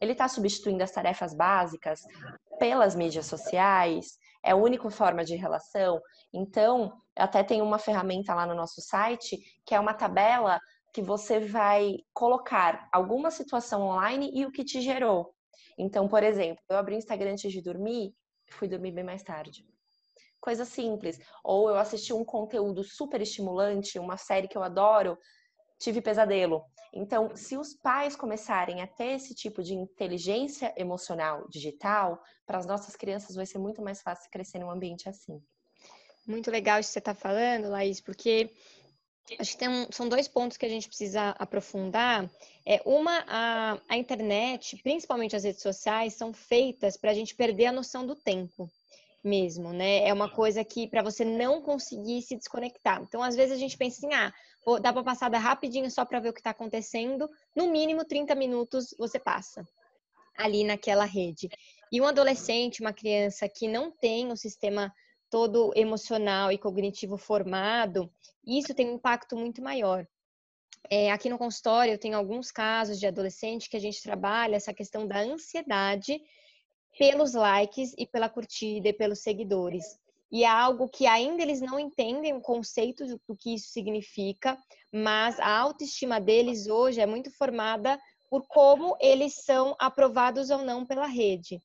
ele 0.00 0.12
está 0.12 0.28
substituindo 0.28 0.84
as 0.84 0.92
tarefas 0.92 1.34
básicas 1.34 2.02
pelas 2.60 2.94
mídias 2.94 3.26
sociais, 3.26 4.16
é 4.44 4.52
a 4.52 4.56
única 4.56 4.88
forma 4.90 5.24
de 5.24 5.34
relação. 5.34 6.00
Então, 6.32 6.92
até 7.16 7.42
tem 7.42 7.60
uma 7.60 7.80
ferramenta 7.80 8.32
lá 8.32 8.46
no 8.46 8.54
nosso 8.54 8.80
site 8.80 9.36
que 9.66 9.74
é 9.74 9.80
uma 9.80 9.92
tabela 9.92 10.60
que 10.92 11.02
você 11.02 11.40
vai 11.40 11.96
colocar 12.12 12.88
alguma 12.92 13.32
situação 13.32 13.82
online 13.82 14.30
e 14.32 14.46
o 14.46 14.52
que 14.52 14.62
te 14.62 14.80
gerou. 14.80 15.34
Então, 15.76 16.06
por 16.06 16.22
exemplo, 16.22 16.62
eu 16.68 16.76
abri 16.76 16.94
o 16.94 16.98
Instagram 16.98 17.32
antes 17.32 17.50
de 17.50 17.60
dormir, 17.60 18.14
fui 18.48 18.68
dormir 18.68 18.92
bem 18.92 19.04
mais 19.04 19.22
tarde. 19.22 19.66
Coisa 20.40 20.64
simples. 20.64 21.18
Ou 21.42 21.68
eu 21.68 21.76
assisti 21.76 22.12
um 22.12 22.24
conteúdo 22.24 22.84
super 22.84 23.20
estimulante, 23.20 23.98
uma 23.98 24.16
série 24.16 24.48
que 24.48 24.58
eu 24.58 24.62
adoro, 24.62 25.18
tive 25.78 26.00
pesadelo. 26.00 26.64
Então, 26.92 27.34
se 27.34 27.56
os 27.56 27.74
pais 27.74 28.14
começarem 28.14 28.80
a 28.80 28.86
ter 28.86 29.14
esse 29.16 29.34
tipo 29.34 29.62
de 29.62 29.74
inteligência 29.74 30.72
emocional 30.76 31.48
digital, 31.48 32.22
para 32.46 32.58
as 32.58 32.66
nossas 32.66 32.94
crianças 32.94 33.34
vai 33.34 33.46
ser 33.46 33.58
muito 33.58 33.82
mais 33.82 34.00
fácil 34.00 34.30
crescer 34.30 34.58
num 34.58 34.70
ambiente 34.70 35.08
assim. 35.08 35.42
Muito 36.26 36.50
legal 36.50 36.78
isso 36.78 36.90
que 36.90 36.94
você 36.94 36.98
está 37.00 37.14
falando, 37.14 37.68
Laís, 37.68 38.00
porque 38.00 38.50
acho 39.38 39.56
que 39.56 39.68
um, 39.68 39.86
são 39.90 40.08
dois 40.08 40.28
pontos 40.28 40.56
que 40.56 40.66
a 40.66 40.68
gente 40.68 40.88
precisa 40.88 41.30
aprofundar. 41.30 42.30
É, 42.66 42.82
uma, 42.84 43.24
a, 43.26 43.78
a 43.88 43.96
internet, 43.96 44.76
principalmente 44.82 45.36
as 45.36 45.44
redes 45.44 45.62
sociais, 45.62 46.14
são 46.14 46.32
feitas 46.32 46.96
para 46.96 47.10
a 47.10 47.14
gente 47.14 47.34
perder 47.34 47.66
a 47.66 47.72
noção 47.72 48.06
do 48.06 48.14
tempo 48.14 48.70
mesmo, 49.22 49.72
né? 49.72 50.06
É 50.06 50.12
uma 50.12 50.28
coisa 50.28 50.62
que 50.62 50.86
para 50.86 51.02
você 51.02 51.24
não 51.24 51.62
conseguir 51.62 52.20
se 52.20 52.36
desconectar. 52.36 53.00
Então, 53.02 53.22
às 53.22 53.34
vezes 53.34 53.54
a 53.54 53.58
gente 53.58 53.76
pensa 53.76 53.96
assim, 53.96 54.14
ah, 54.14 54.32
vou 54.64 54.78
dar 54.78 54.92
uma 54.92 55.02
passada 55.02 55.38
rapidinho 55.38 55.90
só 55.90 56.04
para 56.04 56.20
ver 56.20 56.28
o 56.28 56.32
que 56.32 56.40
está 56.40 56.50
acontecendo. 56.50 57.28
No 57.56 57.70
mínimo 57.70 58.04
30 58.04 58.34
minutos 58.34 58.94
você 58.98 59.18
passa 59.18 59.66
ali 60.36 60.64
naquela 60.64 61.04
rede. 61.04 61.48
E 61.90 62.00
um 62.00 62.06
adolescente, 62.06 62.80
uma 62.80 62.92
criança 62.92 63.48
que 63.48 63.66
não 63.66 63.90
tem 63.90 64.30
o 64.30 64.36
sistema 64.36 64.92
todo 65.34 65.72
emocional 65.74 66.52
e 66.52 66.56
cognitivo 66.56 67.16
formado, 67.16 68.08
isso 68.46 68.72
tem 68.72 68.88
um 68.88 68.94
impacto 68.94 69.36
muito 69.36 69.60
maior. 69.60 70.06
É, 70.88 71.10
aqui 71.10 71.28
no 71.28 71.36
consultório, 71.36 71.92
eu 71.92 71.98
tenho 71.98 72.16
alguns 72.16 72.52
casos 72.52 73.00
de 73.00 73.06
adolescente 73.08 73.68
que 73.68 73.76
a 73.76 73.80
gente 73.80 74.00
trabalha 74.00 74.54
essa 74.54 74.72
questão 74.72 75.08
da 75.08 75.18
ansiedade 75.18 76.22
pelos 76.96 77.34
likes 77.34 77.92
e 77.98 78.06
pela 78.06 78.28
curtida 78.28 78.90
e 78.90 78.92
pelos 78.92 79.24
seguidores. 79.24 79.98
E 80.30 80.44
é 80.44 80.48
algo 80.48 80.88
que 80.88 81.04
ainda 81.04 81.42
eles 81.42 81.60
não 81.60 81.80
entendem 81.80 82.32
o 82.32 82.40
conceito 82.40 83.04
do 83.04 83.36
que 83.36 83.56
isso 83.56 83.70
significa, 83.70 84.56
mas 84.92 85.40
a 85.40 85.48
autoestima 85.48 86.20
deles 86.20 86.68
hoje 86.68 87.00
é 87.00 87.06
muito 87.06 87.28
formada 87.32 88.00
por 88.30 88.46
como 88.46 88.96
eles 89.00 89.34
são 89.44 89.74
aprovados 89.80 90.50
ou 90.50 90.58
não 90.58 90.86
pela 90.86 91.06
rede 91.06 91.60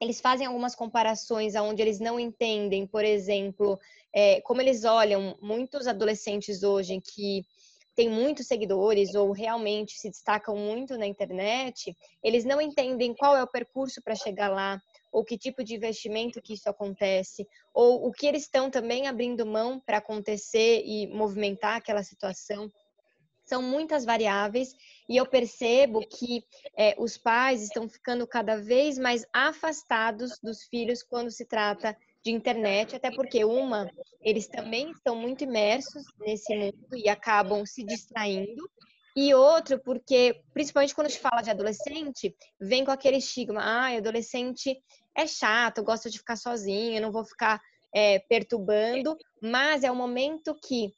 eles 0.00 0.20
fazem 0.20 0.46
algumas 0.46 0.74
comparações 0.74 1.54
aonde 1.54 1.82
eles 1.82 2.00
não 2.00 2.18
entendem, 2.18 2.86
por 2.86 3.04
exemplo, 3.04 3.78
é, 4.14 4.40
como 4.40 4.60
eles 4.62 4.84
olham 4.84 5.36
muitos 5.42 5.86
adolescentes 5.86 6.62
hoje 6.62 7.00
que 7.00 7.44
têm 7.94 8.08
muitos 8.08 8.46
seguidores 8.46 9.14
ou 9.14 9.30
realmente 9.30 9.98
se 9.98 10.08
destacam 10.08 10.56
muito 10.56 10.96
na 10.96 11.06
internet, 11.06 11.94
eles 12.22 12.44
não 12.44 12.60
entendem 12.60 13.14
qual 13.14 13.36
é 13.36 13.42
o 13.42 13.50
percurso 13.50 14.00
para 14.02 14.14
chegar 14.14 14.48
lá, 14.48 14.80
ou 15.12 15.24
que 15.24 15.36
tipo 15.36 15.62
de 15.62 15.74
investimento 15.74 16.40
que 16.40 16.54
isso 16.54 16.68
acontece, 16.68 17.46
ou 17.74 18.06
o 18.06 18.12
que 18.12 18.26
eles 18.26 18.44
estão 18.44 18.70
também 18.70 19.06
abrindo 19.06 19.44
mão 19.44 19.80
para 19.80 19.98
acontecer 19.98 20.82
e 20.84 21.08
movimentar 21.08 21.76
aquela 21.76 22.02
situação 22.02 22.72
são 23.50 23.60
muitas 23.60 24.04
variáveis 24.04 24.76
e 25.08 25.16
eu 25.16 25.26
percebo 25.26 26.06
que 26.06 26.44
é, 26.78 26.94
os 26.96 27.18
pais 27.18 27.64
estão 27.64 27.88
ficando 27.88 28.24
cada 28.24 28.56
vez 28.56 28.96
mais 28.96 29.26
afastados 29.32 30.38
dos 30.40 30.62
filhos 30.62 31.02
quando 31.02 31.32
se 31.32 31.44
trata 31.44 31.96
de 32.22 32.30
internet, 32.30 32.94
até 32.94 33.10
porque 33.10 33.44
uma, 33.44 33.90
eles 34.20 34.46
também 34.46 34.92
estão 34.92 35.16
muito 35.16 35.42
imersos 35.42 36.04
nesse 36.20 36.54
mundo 36.54 36.94
e 36.94 37.08
acabam 37.08 37.66
se 37.66 37.82
distraindo, 37.82 38.70
e 39.16 39.34
outro, 39.34 39.80
porque 39.80 40.40
principalmente 40.54 40.94
quando 40.94 41.10
se 41.10 41.18
fala 41.18 41.42
de 41.42 41.50
adolescente, 41.50 42.32
vem 42.60 42.84
com 42.84 42.92
aquele 42.92 43.16
estigma, 43.16 43.60
ah, 43.60 43.96
adolescente 43.96 44.80
é 45.12 45.26
chato, 45.26 45.82
gosta 45.82 46.08
de 46.08 46.18
ficar 46.18 46.36
sozinho, 46.36 47.02
não 47.02 47.10
vou 47.10 47.24
ficar 47.24 47.60
é, 47.92 48.20
perturbando, 48.20 49.16
mas 49.42 49.82
é 49.82 49.90
o 49.90 49.96
momento 49.96 50.54
que 50.54 50.94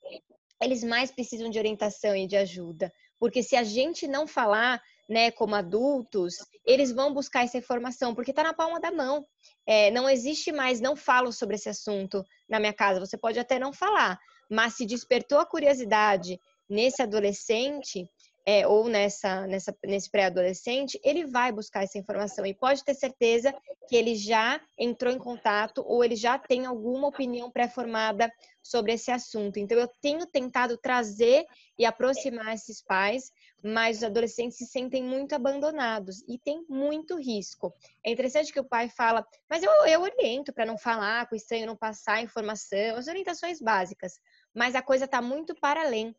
eles 0.63 0.85
mais 0.85 1.11
precisam 1.11 1.51
de 1.51 1.59
orientação 1.59 2.15
e 2.15 2.27
de 2.27 2.37
ajuda. 2.37 2.93
Porque 3.19 3.43
se 3.43 3.57
a 3.57 3.63
gente 3.63 4.07
não 4.07 4.27
falar, 4.27 4.83
né, 5.09 5.31
como 5.31 5.55
adultos, 5.55 6.35
eles 6.65 6.93
vão 6.93 7.13
buscar 7.13 7.45
essa 7.45 7.59
informação, 7.59 8.15
porque 8.15 8.31
está 8.31 8.43
na 8.43 8.55
palma 8.55 8.81
da 8.81 8.91
mão. 8.91 9.25
É, 9.67 9.91
não 9.91 10.09
existe 10.09 10.53
mais, 10.53 10.81
não 10.81 10.97
falo 10.97 11.33
sobre 11.33 11.57
esse 11.57 11.69
assunto 11.69 12.25
na 12.49 12.59
minha 12.59 12.73
casa. 12.73 13.01
Você 13.01 13.19
pode 13.19 13.39
até 13.39 13.59
não 13.59 13.73
falar, 13.73 14.19
mas 14.51 14.75
se 14.75 14.87
despertou 14.87 15.39
a 15.39 15.47
curiosidade 15.47 16.39
nesse 16.69 17.03
adolescente, 17.03 18.09
é, 18.45 18.67
ou 18.67 18.89
nessa, 18.89 19.47
nessa, 19.47 19.77
nesse 19.85 20.11
pré-adolescente, 20.11 21.01
ele 21.05 21.27
vai 21.27 21.53
buscar 21.53 21.85
essa 21.85 21.99
informação 21.99 22.45
e 22.45 22.55
pode 22.55 22.85
ter 22.85 22.95
certeza 22.95 23.55
que 23.89 23.97
ele 23.97 24.15
já 24.15 24.61
entrou 24.79 25.13
em 25.13 25.19
contato 25.19 25.83
ou 25.87 26.05
ele 26.05 26.17
já 26.17 26.39
tem 26.39 26.67
alguma 26.67 27.09
opinião 27.09 27.51
pré-formada 27.51 28.33
sobre 28.63 28.93
esse 28.93 29.11
assunto. 29.11 29.59
Então, 29.59 29.79
eu 29.79 29.89
tenho 30.01 30.27
tentado 30.27 30.77
trazer 30.77 31.45
e 31.79 31.85
aproximar 31.85 32.55
esses 32.55 32.83
pais, 32.83 33.31
mas 33.63 33.99
os 33.99 34.05
adolescentes 34.05 34.59
se 34.59 34.67
sentem 34.67 35.03
muito 35.03 35.35
abandonados 35.35 36.23
e 36.29 36.39
tem 36.39 36.65
muito 36.69 37.17
risco. 37.17 37.73
É 38.05 38.11
interessante 38.11 38.53
que 38.53 38.61
o 38.61 38.69
pai 38.69 38.89
fala, 38.89 39.27
mas 39.49 39.63
eu, 39.63 39.71
eu 39.87 40.01
oriento 40.03 40.53
para 40.53 40.67
não 40.67 40.77
falar, 40.77 41.29
com 41.29 41.35
o 41.35 41.39
estranho 41.39 41.67
não 41.67 41.77
passar 41.77 42.23
informação, 42.23 42.97
as 42.97 43.07
orientações 43.07 43.61
básicas, 43.61 44.19
mas 44.55 44.75
a 44.75 44.83
coisa 44.83 45.05
está 45.05 45.23
muito 45.23 45.55
para 45.55 45.83
além. 45.83 46.15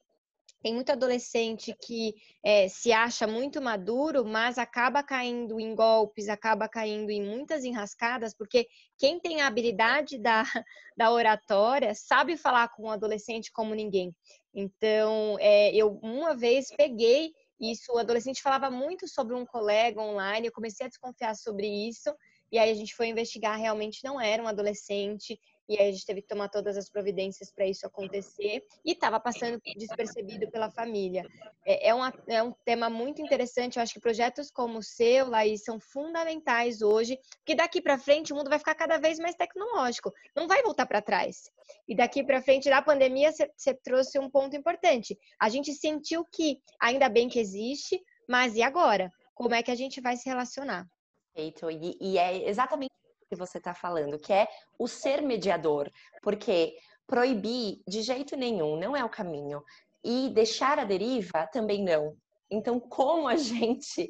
Tem 0.63 0.74
muito 0.74 0.93
adolescente 0.93 1.75
que 1.86 2.15
é, 2.41 2.70
se 2.70 2.93
acha 2.93 3.27
muito 3.27 3.62
maduro, 3.62 4.24
mas 4.24 4.58
acaba 4.58 5.03
caindo 5.03 5.60
em 5.60 5.75
golpes, 5.75 6.29
acaba 6.29 6.70
caindo 6.70 7.12
em 7.12 7.22
muitas 7.22 7.65
enrascadas, 7.65 8.34
porque 8.34 8.65
quem 8.98 9.20
tem 9.20 9.41
a 9.41 9.48
habilidade 9.48 10.17
da, 10.17 10.43
da 10.96 11.12
oratória 11.12 11.93
sabe 11.93 12.38
falar 12.38 12.70
com 12.70 12.84
um 12.84 12.91
adolescente 12.91 13.51
como 13.51 13.75
ninguém. 13.75 14.15
Então, 14.55 15.38
é, 15.41 15.75
eu 15.75 16.00
uma 16.01 16.34
vez 16.34 16.70
peguei 16.77 17.34
isso, 17.60 17.91
o 17.91 17.98
adolescente 17.98 18.41
falava 18.41 18.72
muito 18.72 19.05
sobre 19.05 19.36
um 19.36 19.46
colega 19.46 20.01
online, 20.01 20.48
eu 20.48 20.53
comecei 20.53 20.86
a 20.86 20.89
desconfiar 20.89 21.36
sobre 21.36 21.67
isso, 21.67 22.10
e 22.50 22.58
aí 22.58 22.72
a 22.72 22.74
gente 22.74 22.96
foi 22.96 23.08
investigar, 23.08 23.58
realmente 23.58 24.03
não 24.03 24.22
era 24.22 24.41
um 24.41 24.48
adolescente, 24.48 25.38
e 25.67 25.77
aí 25.79 25.89
a 25.89 25.91
gente 25.91 26.05
teve 26.05 26.22
que 26.22 26.27
tomar 26.27 26.50
todas 26.50 26.77
as 26.77 26.89
providências 26.89 27.51
para 27.51 27.65
isso 27.65 27.86
acontecer 27.86 28.63
e 28.86 28.91
estava 28.91 29.20
passando 29.20 29.62
despercebido 29.77 30.50
pela 30.51 30.70
família. 30.70 31.25
É, 31.65 31.89
é, 31.89 31.93
uma, 31.93 32.13
é, 32.27 32.43
um 32.43 32.51
tema 32.65 32.89
muito 32.89 33.22
interessante, 33.22 33.77
eu 33.77 33.84
acho 33.84 33.93
que 33.93 34.00
projetos 34.00 34.51
como 34.51 34.79
o 34.79 34.84
seu, 34.84 35.29
Laís, 35.29 35.63
são 35.63 35.79
fundamentais 35.79 36.82
hoje, 36.82 37.17
porque 37.38 37.55
daqui 37.55 37.82
para 37.82 37.98
frente 37.98 38.34
o 38.34 38.36
mundo 38.36 38.50
vai 38.50 38.60
ficar 38.60 38.75
cada 38.75 38.98
vez 38.98 39.20
mais 39.20 39.36
tecnológico, 39.36 40.13
não 40.36 40.48
vai 40.48 40.62
voltar 40.62 40.86
para 40.86 41.01
trás. 41.01 41.50
E 41.88 41.96
daqui 41.96 42.24
para 42.24 42.41
frente, 42.41 42.70
da 42.70 42.82
pandemia, 42.82 43.32
você 43.32 43.74
trouxe 43.74 44.20
um 44.20 44.29
ponto 44.29 44.55
importante. 44.55 45.17
A 45.39 45.50
gente 45.50 45.74
sentiu 45.74 46.25
que 46.25 46.60
ainda 46.79 47.10
bem 47.10 47.29
que 47.29 47.39
existe, 47.39 48.01
mas 48.27 48.55
e 48.55 48.62
agora? 48.62 49.12
Como 49.34 49.53
é 49.55 49.63
que 49.63 49.72
a 49.72 49.75
gente 49.75 50.00
vai 50.01 50.15
se 50.15 50.27
relacionar? 50.27 50.86
Perfeito, 51.34 51.72
e, 51.72 51.98
e 52.00 52.17
é 52.17 52.48
exatamente 52.48 52.91
que 53.33 53.39
você 53.39 53.57
está 53.57 53.73
falando, 53.73 54.19
que 54.19 54.31
é 54.31 54.47
o 54.77 54.87
ser 54.87 55.21
mediador, 55.21 55.89
porque 56.21 56.75
proibir 57.07 57.81
de 57.87 58.01
jeito 58.01 58.37
nenhum 58.37 58.77
não 58.77 58.95
é 58.95 59.03
o 59.03 59.09
caminho 59.09 59.63
e 60.03 60.29
deixar 60.29 60.77
a 60.77 60.83
deriva 60.83 61.47
também 61.51 61.83
não. 61.83 62.15
Então, 62.49 62.79
como 62.79 63.27
a 63.27 63.35
gente 63.37 64.09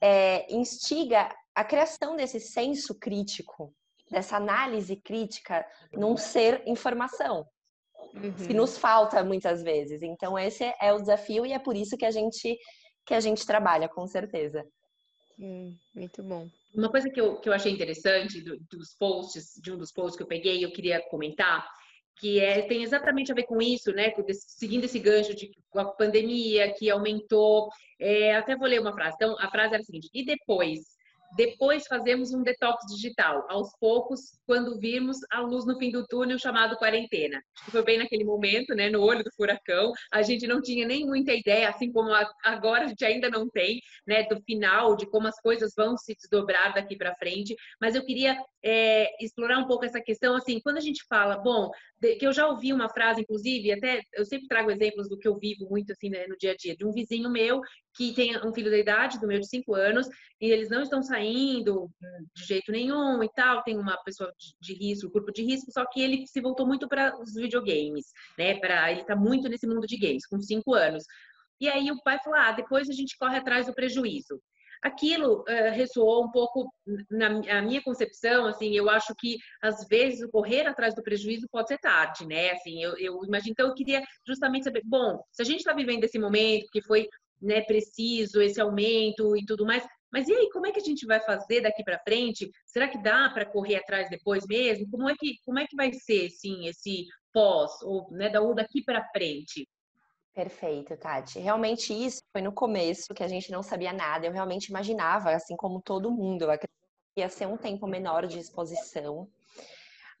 é, 0.00 0.52
instiga 0.52 1.34
a 1.54 1.64
criação 1.64 2.16
desse 2.16 2.40
senso 2.40 2.98
crítico, 2.98 3.72
dessa 4.10 4.36
análise 4.36 4.96
crítica 4.96 5.64
num 5.92 6.16
ser 6.16 6.62
informação, 6.66 7.46
uhum. 8.14 8.32
que 8.46 8.52
nos 8.52 8.76
falta 8.76 9.22
muitas 9.22 9.62
vezes. 9.62 10.02
Então, 10.02 10.38
esse 10.38 10.64
é 10.80 10.92
o 10.92 10.98
desafio 10.98 11.46
e 11.46 11.52
é 11.52 11.58
por 11.58 11.76
isso 11.76 11.96
que 11.96 12.04
a 12.04 12.10
gente 12.10 12.58
que 13.06 13.12
a 13.12 13.20
gente 13.20 13.44
trabalha, 13.44 13.86
com 13.86 14.06
certeza. 14.06 14.66
Hum, 15.38 15.76
muito 15.94 16.22
bom. 16.22 16.48
Uma 16.74 16.90
coisa 16.90 17.08
que 17.10 17.20
eu, 17.20 17.40
que 17.40 17.48
eu 17.48 17.52
achei 17.52 17.72
interessante 17.72 18.40
do, 18.40 18.58
dos 18.70 18.94
posts, 18.98 19.60
de 19.60 19.72
um 19.72 19.78
dos 19.78 19.92
posts 19.92 20.16
que 20.16 20.22
eu 20.22 20.26
peguei, 20.26 20.64
eu 20.64 20.72
queria 20.72 21.00
comentar, 21.08 21.66
que 22.16 22.40
é, 22.40 22.62
tem 22.62 22.82
exatamente 22.82 23.32
a 23.32 23.34
ver 23.34 23.44
com 23.44 23.60
isso, 23.60 23.92
né? 23.92 24.12
Seguindo 24.32 24.84
esse 24.84 24.98
gancho 24.98 25.34
de 25.34 25.50
a 25.74 25.84
pandemia 25.84 26.72
que 26.74 26.88
aumentou. 26.90 27.68
É, 27.98 28.34
até 28.36 28.56
vou 28.56 28.68
ler 28.68 28.80
uma 28.80 28.92
frase. 28.92 29.16
Então, 29.16 29.36
a 29.38 29.50
frase 29.50 29.74
era 29.74 29.82
a 29.82 29.84
seguinte: 29.84 30.08
e 30.14 30.24
depois 30.24 30.93
depois 31.36 31.86
fazemos 31.86 32.32
um 32.32 32.42
detox 32.42 32.84
digital, 32.94 33.44
aos 33.48 33.76
poucos, 33.78 34.38
quando 34.46 34.78
virmos 34.78 35.18
a 35.30 35.40
luz 35.40 35.66
no 35.66 35.78
fim 35.78 35.90
do 35.90 36.06
túnel 36.06 36.38
chamado 36.38 36.76
quarentena. 36.76 37.42
Foi 37.70 37.82
bem 37.82 37.98
naquele 37.98 38.24
momento, 38.24 38.74
né, 38.74 38.90
no 38.90 39.02
olho 39.02 39.24
do 39.24 39.32
furacão. 39.36 39.92
A 40.12 40.22
gente 40.22 40.46
não 40.46 40.60
tinha 40.60 40.86
nem 40.86 41.06
muita 41.06 41.32
ideia, 41.32 41.68
assim 41.68 41.90
como 41.92 42.10
agora 42.44 42.84
a 42.84 42.88
gente 42.88 43.04
ainda 43.04 43.28
não 43.28 43.48
tem, 43.48 43.80
né, 44.06 44.22
do 44.24 44.40
final, 44.42 44.96
de 44.96 45.06
como 45.06 45.26
as 45.26 45.40
coisas 45.40 45.72
vão 45.76 45.96
se 45.96 46.14
desdobrar 46.14 46.74
daqui 46.74 46.96
para 46.96 47.14
frente. 47.16 47.54
Mas 47.80 47.94
eu 47.94 48.04
queria 48.04 48.36
é, 48.62 49.08
explorar 49.22 49.58
um 49.58 49.66
pouco 49.66 49.84
essa 49.84 50.00
questão, 50.00 50.36
assim, 50.36 50.60
quando 50.60 50.78
a 50.78 50.82
gente 50.82 51.04
fala, 51.08 51.36
bom, 51.38 51.70
que 52.18 52.26
eu 52.26 52.32
já 52.32 52.46
ouvi 52.46 52.72
uma 52.72 52.88
frase, 52.88 53.22
inclusive, 53.22 53.72
até 53.72 54.02
eu 54.12 54.24
sempre 54.24 54.46
trago 54.46 54.70
exemplos 54.70 55.08
do 55.08 55.18
que 55.18 55.26
eu 55.26 55.38
vivo 55.38 55.66
muito 55.70 55.92
assim 55.92 56.10
né, 56.10 56.26
no 56.26 56.36
dia 56.36 56.52
a 56.52 56.56
dia, 56.56 56.76
de 56.76 56.84
um 56.84 56.92
vizinho 56.92 57.30
meu 57.30 57.60
que 57.94 58.12
tem 58.14 58.36
um 58.44 58.52
filho 58.52 58.70
da 58.70 58.78
idade 58.78 59.20
do 59.20 59.26
meu 59.26 59.38
de 59.38 59.48
5 59.48 59.74
anos 59.74 60.08
e 60.40 60.50
eles 60.50 60.68
não 60.68 60.82
estão 60.82 61.02
saindo 61.02 61.90
de 62.34 62.44
jeito 62.44 62.72
nenhum 62.72 63.22
e 63.22 63.28
tal, 63.34 63.62
tem 63.62 63.78
uma 63.78 63.96
pessoa 63.98 64.32
de, 64.60 64.74
risco, 64.74 65.10
grupo 65.10 65.32
de 65.32 65.42
risco, 65.42 65.70
só 65.72 65.86
que 65.86 66.00
ele 66.00 66.26
se 66.26 66.40
voltou 66.40 66.66
muito 66.66 66.88
para 66.88 67.16
os 67.20 67.34
videogames, 67.34 68.06
né? 68.38 68.58
Para 68.58 68.90
ele 68.90 69.02
está 69.02 69.14
muito 69.16 69.48
nesse 69.48 69.66
mundo 69.66 69.86
de 69.86 69.96
games, 69.96 70.26
com 70.26 70.40
5 70.40 70.74
anos. 70.74 71.04
E 71.60 71.68
aí 71.68 71.90
o 71.90 72.02
pai 72.02 72.18
falou: 72.22 72.38
"Ah, 72.38 72.52
depois 72.52 72.88
a 72.88 72.92
gente 72.92 73.16
corre 73.16 73.38
atrás 73.38 73.66
do 73.66 73.74
prejuízo" 73.74 74.40
aquilo 74.84 75.40
uh, 75.40 75.72
ressoou 75.72 76.22
um 76.22 76.30
pouco 76.30 76.70
na 77.10 77.62
minha 77.62 77.82
concepção, 77.82 78.44
assim, 78.44 78.76
eu 78.76 78.90
acho 78.90 79.14
que 79.18 79.38
às 79.62 79.88
vezes 79.88 80.20
o 80.20 80.28
correr 80.28 80.66
atrás 80.66 80.94
do 80.94 81.02
prejuízo 81.02 81.48
pode 81.50 81.68
ser 81.68 81.78
tarde, 81.78 82.26
né? 82.26 82.50
Assim, 82.50 82.82
eu, 82.82 82.94
eu 82.98 83.24
imagino, 83.24 83.52
então 83.52 83.68
eu 83.68 83.74
queria 83.74 84.02
justamente 84.28 84.64
saber, 84.64 84.82
bom, 84.84 85.18
se 85.32 85.40
a 85.40 85.44
gente 85.44 85.60
está 85.60 85.72
vivendo 85.72 86.04
esse 86.04 86.18
momento 86.18 86.66
que 86.70 86.82
foi 86.82 87.08
né, 87.44 87.60
preciso 87.62 88.40
esse 88.40 88.60
aumento 88.60 89.36
e 89.36 89.44
tudo 89.44 89.64
mais, 89.64 89.86
mas 90.14 90.28
e 90.28 90.32
aí, 90.32 90.48
como 90.50 90.64
é 90.64 90.70
que 90.70 90.78
a 90.78 90.84
gente 90.84 91.04
vai 91.06 91.18
fazer 91.18 91.60
daqui 91.60 91.82
para 91.82 91.98
frente? 91.98 92.48
Será 92.66 92.86
que 92.86 93.02
dá 93.02 93.30
para 93.30 93.44
correr 93.44 93.74
atrás 93.74 94.08
depois 94.08 94.46
mesmo? 94.46 94.88
Como 94.88 95.08
é 95.08 95.14
que 95.18 95.38
como 95.44 95.58
é 95.58 95.66
que 95.66 95.74
vai 95.74 95.92
ser, 95.92 96.30
sim, 96.30 96.68
esse 96.68 97.04
pós 97.32 97.82
ou 97.82 98.08
né, 98.12 98.30
da 98.30 98.40
daqui 98.52 98.80
para 98.84 99.04
frente? 99.08 99.68
Perfeito, 100.32 100.96
Tati. 100.96 101.40
Realmente 101.40 101.92
isso 101.92 102.20
foi 102.32 102.42
no 102.42 102.52
começo 102.52 103.12
que 103.12 103.24
a 103.24 103.28
gente 103.28 103.50
não 103.50 103.60
sabia 103.60 103.92
nada. 103.92 104.24
Eu 104.24 104.32
realmente 104.32 104.66
imaginava, 104.66 105.30
assim 105.30 105.56
como 105.56 105.82
todo 105.82 106.12
mundo, 106.12 106.44
eu 106.44 106.58
que 106.58 106.66
ia 107.16 107.28
ser 107.28 107.46
um 107.46 107.56
tempo 107.56 107.86
menor 107.88 108.26
de 108.26 108.38
exposição. 108.38 109.28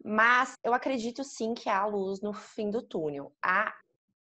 Mas 0.04 0.54
eu 0.64 0.74
acredito 0.74 1.22
sim 1.22 1.54
que 1.54 1.68
há 1.68 1.86
luz 1.86 2.20
no 2.20 2.32
fim 2.32 2.68
do 2.68 2.82
túnel. 2.82 3.32
A, 3.40 3.72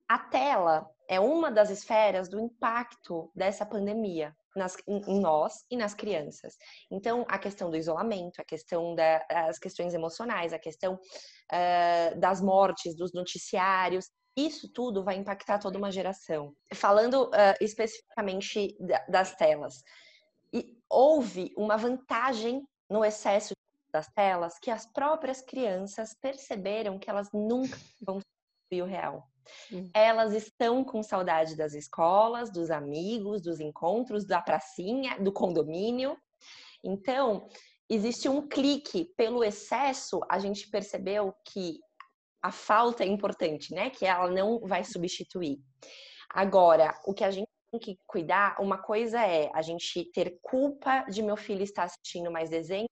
a 0.09 0.18
tela 0.18 0.88
é 1.09 1.21
uma 1.21 1.51
das 1.51 1.71
esferas 1.71 2.29
do 2.29 2.40
impacto 2.40 3.31
dessa 3.35 3.64
pandemia 3.64 4.35
nas, 4.57 4.77
em 4.87 5.21
nós 5.21 5.64
e 5.71 5.77
nas 5.77 5.94
crianças. 5.94 6.57
Então, 6.90 7.25
a 7.29 7.38
questão 7.38 7.71
do 7.71 7.77
isolamento, 7.77 8.40
a 8.40 8.44
questão 8.44 8.94
das 8.94 9.59
questões 9.59 9.94
emocionais, 9.94 10.53
a 10.53 10.59
questão 10.59 10.94
uh, 10.94 12.18
das 12.18 12.40
mortes, 12.40 12.97
dos 12.97 13.12
noticiários, 13.12 14.11
isso 14.37 14.71
tudo 14.73 15.03
vai 15.03 15.16
impactar 15.16 15.59
toda 15.59 15.79
uma 15.79 15.90
geração. 15.90 16.55
Falando 16.75 17.25
uh, 17.25 17.55
especificamente 17.61 18.77
das 19.09 19.35
telas, 19.35 19.83
e 20.53 20.77
houve 20.88 21.53
uma 21.57 21.77
vantagem 21.77 22.62
no 22.88 23.05
excesso 23.05 23.53
das 23.92 24.07
telas 24.09 24.59
que 24.59 24.71
as 24.71 24.87
próprias 24.87 25.42
crianças 25.42 26.14
perceberam 26.21 26.99
que 26.99 27.11
elas 27.11 27.29
nunca 27.33 27.77
vão 28.01 28.21
substituir 28.21 28.83
o 28.83 28.87
real. 28.87 29.29
Elas 29.94 30.32
estão 30.32 30.84
com 30.84 31.02
saudade 31.02 31.56
das 31.56 31.74
escolas, 31.74 32.50
dos 32.50 32.70
amigos, 32.70 33.42
dos 33.42 33.61
encontros, 33.61 34.24
da 34.24 34.40
pracinha, 34.40 35.18
do 35.20 35.32
condomínio. 35.32 36.16
Então, 36.82 37.48
existe 37.88 38.28
um 38.28 38.46
clique 38.46 39.06
pelo 39.16 39.42
excesso, 39.42 40.20
a 40.30 40.38
gente 40.38 40.68
percebeu 40.68 41.34
que 41.44 41.78
a 42.42 42.52
falta 42.52 43.02
é 43.02 43.06
importante, 43.06 43.74
né? 43.74 43.90
Que 43.90 44.06
ela 44.06 44.30
não 44.30 44.61
vai 44.61 44.84
substituir. 44.84 45.58
Agora, 46.30 46.94
o 47.04 47.12
que 47.12 47.24
a 47.24 47.30
gente 47.30 47.48
tem 47.70 47.80
que 47.80 47.98
cuidar, 48.06 48.56
uma 48.61 48.78
coisa 48.78 49.20
é 49.20 49.50
a 49.52 49.62
gente 49.62 50.04
ter 50.12 50.38
culpa 50.40 51.02
de 51.02 51.22
meu 51.22 51.37
filho 51.37 51.62
estar 51.62 51.84
assistindo 51.84 52.30
mais 52.30 52.48
desenho, 52.48 52.88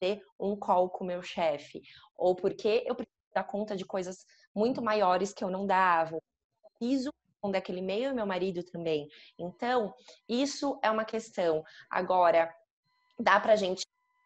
ter 0.00 0.22
um 0.38 0.56
call 0.56 0.90
com 0.90 1.04
meu 1.04 1.22
chefe, 1.22 1.82
ou 2.16 2.34
porque 2.34 2.82
eu 2.86 2.94
preciso 2.94 3.14
dar 3.34 3.44
conta 3.44 3.76
de 3.76 3.84
coisas 3.84 4.24
muito 4.54 4.82
maiores 4.82 5.32
que 5.32 5.42
eu 5.42 5.50
não 5.50 5.66
dava. 5.66 6.18
Preciso 6.78 7.10
responder 7.32 7.58
aquele 7.58 7.78
e-mail 7.80 8.10
e 8.10 8.14
meu 8.14 8.26
marido 8.26 8.62
também. 8.62 9.08
Então, 9.38 9.94
isso 10.28 10.78
é 10.82 10.90
uma 10.90 11.04
questão. 11.04 11.62
Agora, 11.90 12.54
dá 13.18 13.38
pra 13.40 13.56
gente 13.56 13.84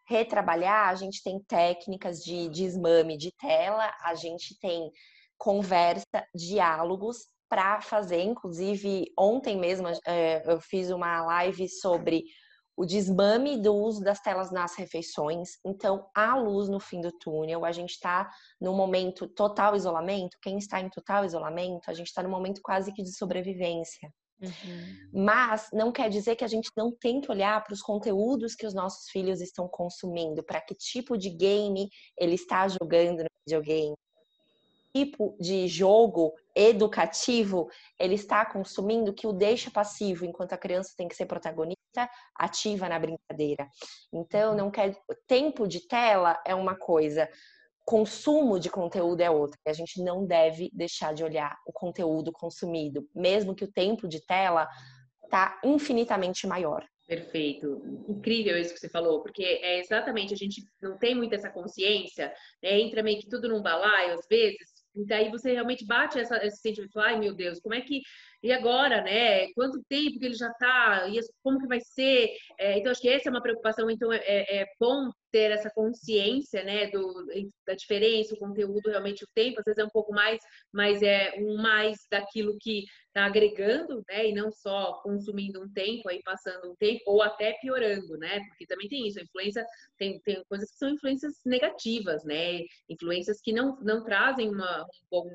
retrabalhar, 0.08 0.88
a 0.88 0.94
gente 0.94 1.22
tem 1.22 1.38
técnicas 1.40 2.22
de 2.22 2.48
desmame 2.48 3.16
de 3.18 3.30
tela, 3.32 3.92
a 4.02 4.14
gente 4.14 4.58
tem 4.58 4.90
conversa, 5.36 6.26
diálogos 6.34 7.28
para 7.48 7.80
fazer. 7.80 8.22
Inclusive, 8.22 9.12
ontem 9.18 9.58
mesmo 9.58 9.88
é, 10.06 10.42
eu 10.50 10.60
fiz 10.60 10.90
uma 10.90 11.22
live 11.24 11.68
sobre 11.68 12.24
o 12.78 12.86
desmame 12.86 13.60
do 13.60 13.74
uso 13.74 14.00
das 14.04 14.20
telas 14.20 14.52
nas 14.52 14.76
refeições. 14.76 15.58
Então, 15.66 16.08
há 16.14 16.36
luz 16.36 16.68
no 16.68 16.78
fim 16.78 17.00
do 17.00 17.10
túnel. 17.10 17.64
A 17.64 17.72
gente 17.72 17.90
está 17.90 18.30
no 18.60 18.72
momento 18.72 19.26
total 19.26 19.74
isolamento. 19.74 20.38
Quem 20.40 20.58
está 20.58 20.80
em 20.80 20.88
total 20.88 21.24
isolamento, 21.24 21.90
a 21.90 21.92
gente 21.92 22.06
está 22.06 22.22
no 22.22 22.28
momento 22.28 22.60
quase 22.62 22.92
que 22.92 23.02
de 23.02 23.12
sobrevivência. 23.12 24.08
Uhum. 24.40 25.24
Mas 25.24 25.68
não 25.72 25.90
quer 25.90 26.08
dizer 26.08 26.36
que 26.36 26.44
a 26.44 26.48
gente 26.48 26.70
não 26.76 26.92
tem 26.96 27.20
que 27.20 27.28
olhar 27.28 27.64
para 27.64 27.74
os 27.74 27.82
conteúdos 27.82 28.54
que 28.54 28.64
os 28.64 28.72
nossos 28.72 29.10
filhos 29.10 29.40
estão 29.40 29.66
consumindo, 29.66 30.44
para 30.44 30.60
que 30.60 30.72
tipo 30.76 31.18
de 31.18 31.30
game 31.30 31.88
ele 32.16 32.36
está 32.36 32.68
jogando 32.68 33.24
no 33.24 33.28
videogame, 33.44 33.96
tipo 34.94 35.36
de 35.38 35.68
jogo 35.68 36.34
educativo 36.54 37.68
ele 37.98 38.14
está 38.14 38.44
consumindo 38.44 39.12
que 39.12 39.26
o 39.26 39.32
deixa 39.32 39.70
passivo, 39.70 40.24
enquanto 40.24 40.52
a 40.52 40.58
criança 40.58 40.94
tem 40.96 41.08
que 41.08 41.14
ser 41.14 41.26
protagonista 41.26 42.08
ativa 42.34 42.88
na 42.88 42.98
brincadeira. 42.98 43.68
Então, 44.12 44.54
não 44.54 44.70
quer 44.70 44.96
tempo 45.26 45.66
de 45.66 45.86
tela 45.86 46.40
é 46.44 46.54
uma 46.54 46.76
coisa, 46.76 47.28
consumo 47.84 48.58
de 48.58 48.68
conteúdo 48.68 49.20
é 49.20 49.30
outra. 49.30 49.58
A 49.66 49.72
gente 49.72 50.02
não 50.02 50.26
deve 50.26 50.70
deixar 50.72 51.14
de 51.14 51.24
olhar 51.24 51.56
o 51.66 51.72
conteúdo 51.72 52.32
consumido, 52.32 53.08
mesmo 53.14 53.54
que 53.54 53.64
o 53.64 53.72
tempo 53.72 54.06
de 54.06 54.20
tela 54.26 54.68
tá 55.30 55.58
infinitamente 55.64 56.46
maior. 56.46 56.84
Perfeito. 57.06 57.80
Incrível 58.06 58.58
isso 58.58 58.74
que 58.74 58.80
você 58.80 58.88
falou, 58.90 59.22
porque 59.22 59.42
é 59.42 59.80
exatamente, 59.80 60.34
a 60.34 60.36
gente 60.36 60.62
não 60.82 60.98
tem 60.98 61.14
muito 61.14 61.34
essa 61.34 61.48
consciência, 61.48 62.30
né? 62.62 62.78
entra 62.78 63.02
meio 63.02 63.18
que 63.18 63.28
tudo 63.28 63.48
num 63.48 63.62
balaio 63.62 64.12
às 64.12 64.26
vezes, 64.28 64.77
e 64.98 65.06
daí 65.06 65.30
você 65.30 65.52
realmente 65.52 65.84
bate 65.86 66.18
essa, 66.18 66.44
esse 66.44 66.60
sentimento, 66.60 66.98
ai 66.98 67.18
meu 67.18 67.34
Deus, 67.34 67.60
como 67.60 67.74
é 67.74 67.80
que 67.80 68.02
e 68.40 68.52
agora, 68.52 69.02
né? 69.02 69.52
Quanto 69.52 69.82
tempo 69.88 70.18
que 70.18 70.26
ele 70.26 70.34
já 70.34 70.48
está? 70.48 71.06
Como 71.42 71.58
que 71.58 71.66
vai 71.66 71.80
ser? 71.80 72.30
É, 72.58 72.78
então, 72.78 72.92
acho 72.92 73.00
que 73.00 73.08
essa 73.08 73.28
é 73.28 73.32
uma 73.32 73.42
preocupação. 73.42 73.90
Então, 73.90 74.12
é, 74.12 74.18
é, 74.18 74.62
é 74.62 74.66
bom 74.78 75.10
ter 75.32 75.50
essa 75.50 75.70
consciência, 75.70 76.62
né? 76.62 76.86
Do, 76.88 77.26
da 77.66 77.74
diferença, 77.74 78.34
o 78.34 78.38
conteúdo, 78.38 78.90
realmente 78.90 79.24
o 79.24 79.28
tempo, 79.34 79.58
às 79.58 79.64
vezes 79.64 79.78
é 79.78 79.84
um 79.84 79.90
pouco 79.90 80.12
mais, 80.12 80.38
mas 80.72 81.02
é 81.02 81.34
um 81.38 81.60
mais 81.60 81.98
daquilo 82.10 82.56
que 82.60 82.84
está 83.08 83.26
agregando, 83.26 84.04
né? 84.08 84.28
E 84.28 84.32
não 84.32 84.52
só 84.52 85.00
consumindo 85.02 85.60
um 85.60 85.72
tempo, 85.72 86.08
aí 86.08 86.22
passando 86.22 86.70
um 86.70 86.76
tempo, 86.76 87.02
ou 87.06 87.22
até 87.22 87.54
piorando, 87.60 88.16
né? 88.18 88.40
Porque 88.48 88.66
também 88.66 88.88
tem 88.88 89.06
isso, 89.08 89.18
a 89.18 89.22
influência, 89.22 89.66
tem, 89.98 90.20
tem 90.20 90.42
coisas 90.48 90.70
que 90.70 90.76
são 90.78 90.90
influências 90.90 91.34
negativas, 91.44 92.22
né? 92.24 92.60
Influências 92.88 93.40
que 93.40 93.52
não, 93.52 93.76
não 93.82 94.04
trazem 94.04 94.48
uma, 94.48 94.82
um 94.82 95.06
bom 95.10 95.28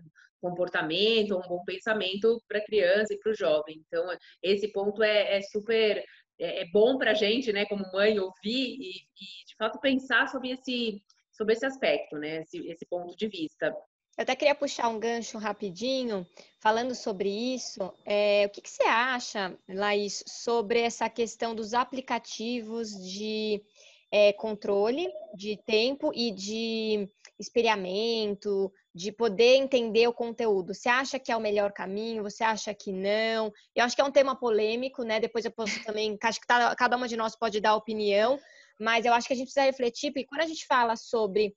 comportamento, 0.44 1.38
um 1.38 1.48
bom 1.48 1.64
pensamento 1.64 2.42
para 2.48 2.60
a 2.60 2.66
criança 2.66 3.14
e 3.14 3.18
para 3.18 3.32
o 3.32 3.36
jovem. 3.36 3.82
Então, 3.88 4.06
esse 4.42 4.68
ponto 4.74 5.02
é, 5.02 5.38
é 5.38 5.42
super 5.42 6.04
é, 6.40 6.62
é 6.62 6.66
bom 6.72 6.98
para 6.98 7.12
a 7.12 7.14
gente, 7.14 7.54
né, 7.54 7.66
como 7.66 7.90
mãe, 7.94 8.20
ouvir 8.20 8.78
e, 8.78 8.90
e, 8.90 9.46
de 9.48 9.56
fato 9.58 9.80
pensar 9.80 10.28
sobre 10.28 10.52
esse, 10.52 11.02
sobre 11.32 11.54
esse 11.54 11.66
aspecto, 11.66 12.18
né, 12.18 12.42
esse, 12.42 12.68
esse 12.68 12.86
ponto 12.86 13.16
de 13.16 13.28
vista. 13.28 13.74
Eu 14.16 14.22
até 14.22 14.36
queria 14.36 14.54
puxar 14.54 14.90
um 14.90 15.00
gancho 15.00 15.40
rapidinho, 15.40 16.28
falando 16.60 16.94
sobre 16.94 17.30
isso. 17.30 17.92
É, 18.06 18.46
o 18.46 18.50
que, 18.50 18.62
que, 18.62 18.70
você 18.70 18.84
acha, 18.84 19.58
Laís, 19.68 20.24
sobre 20.28 20.82
essa 20.82 21.10
questão 21.10 21.56
dos 21.56 21.74
aplicativos 21.74 22.92
de 22.92 23.64
é, 24.12 24.32
controle 24.34 25.12
de 25.34 25.58
tempo 25.66 26.12
e 26.14 26.32
de 26.32 27.10
espelhamento, 27.40 28.72
de 28.94 29.12
poder 29.12 29.56
entender 29.56 30.08
o 30.08 30.14
conteúdo. 30.14 30.74
Você 30.74 30.88
acha 30.88 31.18
que 31.18 31.32
é 31.32 31.36
o 31.36 31.42
melhor 31.42 31.72
caminho? 31.72 32.24
Você 32.24 32.44
acha 32.44 32.74
que 32.74 32.92
não? 32.92 33.52
Eu 33.76 33.84
acho 33.84 33.96
que 33.96 34.02
é 34.02 34.06
um 34.06 34.12
tema 34.12 34.36
polêmico, 34.36 35.04
né? 35.04 35.20
Depois 35.20 35.46
eu 35.46 35.52
posso 35.52 35.84
também, 35.84 36.18
acho 36.22 36.40
que 36.40 36.48
tá, 36.48 36.76
cada 36.76 36.96
uma 36.96 37.08
de 37.08 37.18
nós 37.18 37.36
pode 37.36 37.60
dar 37.60 37.76
opinião, 37.76 38.40
mas 38.80 39.06
eu 39.06 39.14
acho 39.14 39.28
que 39.28 39.34
a 39.34 39.36
gente 39.36 39.48
precisa 39.48 39.66
refletir, 39.66 40.12
porque 40.12 40.28
quando 40.28 40.42
a 40.42 40.48
gente 40.48 40.66
fala 40.68 40.96
sobre 40.96 41.56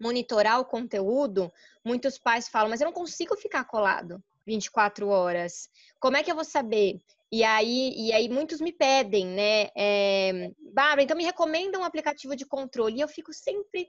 monitorar 0.00 0.60
o 0.60 0.64
conteúdo, 0.64 1.52
muitos 1.84 2.18
pais 2.18 2.48
falam, 2.48 2.70
mas 2.70 2.80
eu 2.80 2.86
não 2.86 2.92
consigo 2.92 3.36
ficar 3.36 3.64
colado 3.64 4.22
24 4.46 5.08
horas. 5.08 5.68
Como 5.98 6.16
é 6.16 6.22
que 6.22 6.30
eu 6.30 6.34
vou 6.34 6.44
saber? 6.44 7.00
E 7.32 7.44
aí, 7.44 7.92
e 7.96 8.12
aí 8.12 8.28
muitos 8.28 8.60
me 8.60 8.72
pedem, 8.72 9.26
né? 9.26 9.68
É, 9.76 10.50
Bárbara, 10.72 11.02
então 11.02 11.16
me 11.16 11.24
recomenda 11.24 11.78
um 11.78 11.84
aplicativo 11.84 12.34
de 12.34 12.46
controle. 12.46 12.98
E 12.98 13.00
eu 13.00 13.08
fico 13.08 13.32
sempre 13.32 13.88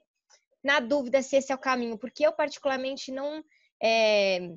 na 0.63 0.79
dúvida 0.79 1.21
se 1.21 1.35
esse 1.35 1.51
é 1.51 1.55
o 1.55 1.59
caminho, 1.59 1.97
porque 1.97 2.25
eu 2.25 2.31
particularmente 2.31 3.11
não 3.11 3.43
é, 3.81 4.51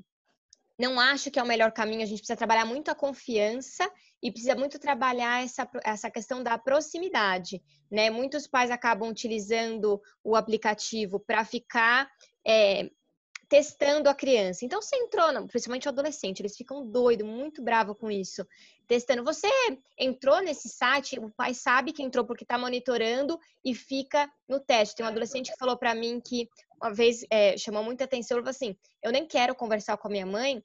não 0.79 0.99
acho 0.99 1.31
que 1.31 1.39
é 1.39 1.43
o 1.43 1.47
melhor 1.47 1.73
caminho. 1.73 2.03
A 2.03 2.07
gente 2.07 2.19
precisa 2.19 2.37
trabalhar 2.37 2.65
muito 2.65 2.91
a 2.91 2.95
confiança 2.95 3.91
e 4.23 4.31
precisa 4.31 4.55
muito 4.55 4.79
trabalhar 4.79 5.45
essa, 5.45 5.69
essa 5.85 6.11
questão 6.11 6.43
da 6.43 6.59
proximidade, 6.59 7.63
né? 7.91 8.11
Muitos 8.11 8.47
pais 8.47 8.71
acabam 8.71 9.09
utilizando 9.09 10.01
o 10.23 10.37
aplicativo 10.37 11.21
para 11.21 11.45
ficar 11.45 12.11
é, 12.47 12.91
testando 13.55 14.09
a 14.09 14.15
criança. 14.15 14.65
Então, 14.65 14.83
você 14.83 14.97
entrou, 14.97 15.47
principalmente 15.47 15.87
o 15.87 15.89
adolescente, 15.89 16.41
eles 16.41 16.57
ficam 16.57 16.85
doidos, 16.85 17.25
muito 17.25 17.63
bravos 17.63 17.97
com 17.97 18.11
isso. 18.11 18.45
Testando. 18.89 19.23
Você 19.23 19.47
entrou 19.97 20.41
nesse 20.43 20.69
site, 20.69 21.21
o 21.21 21.31
pai 21.31 21.55
sabe 21.55 21.93
que 21.93 22.03
entrou 22.03 22.25
porque 22.25 22.43
está 22.43 22.59
monitorando 22.59 23.39
e 23.65 23.73
fica 23.73 24.29
no 24.49 24.59
teste. 24.59 24.97
Tem 24.97 25.07
um 25.07 25.09
adolescente 25.09 25.53
que 25.53 25.57
falou 25.57 25.77
para 25.77 25.95
mim 25.95 26.21
que 26.21 26.49
uma 26.83 26.93
vez 26.93 27.25
é, 27.31 27.57
chamou 27.57 27.85
muita 27.85 28.03
atenção, 28.03 28.37
ele 28.37 28.43
falou 28.43 28.51
assim: 28.57 28.77
eu 29.01 29.13
nem 29.13 29.25
quero 29.25 29.55
conversar 29.55 29.97
com 29.99 30.09
a 30.09 30.11
minha 30.11 30.27
mãe 30.27 30.61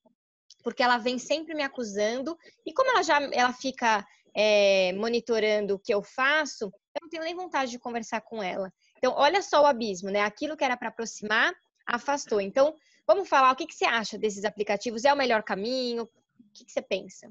porque 0.63 0.81
ela 0.81 0.97
vem 0.97 1.19
sempre 1.19 1.53
me 1.53 1.61
acusando 1.61 2.35
e 2.65 2.73
como 2.73 2.89
ela 2.89 3.03
já 3.03 3.21
ela 3.31 3.53
fica 3.53 4.03
é, 4.35 4.93
monitorando 4.93 5.75
o 5.75 5.79
que 5.79 5.93
eu 5.93 6.01
faço, 6.01 6.65
eu 6.65 7.01
não 7.03 7.09
tenho 7.09 7.23
nem 7.23 7.35
vontade 7.35 7.69
de 7.69 7.77
conversar 7.77 8.21
com 8.21 8.41
ela. 8.41 8.73
Então, 8.97 9.13
olha 9.15 9.43
só 9.43 9.61
o 9.61 9.65
abismo, 9.67 10.09
né? 10.09 10.21
Aquilo 10.21 10.57
que 10.57 10.63
era 10.63 10.75
para 10.75 10.89
aproximar 10.89 11.53
afastou. 11.89 12.39
Então, 12.39 12.75
vamos 13.05 13.27
falar 13.27 13.51
o 13.51 13.55
que, 13.55 13.65
que 13.65 13.75
você 13.75 13.85
acha 13.85 14.17
desses 14.17 14.45
aplicativos? 14.45 15.03
É 15.03 15.13
o 15.13 15.17
melhor 15.17 15.43
caminho? 15.43 16.03
O 16.03 16.09
que, 16.53 16.65
que 16.65 16.71
você 16.71 16.81
pensa? 16.81 17.29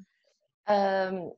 Um, 0.69 1.35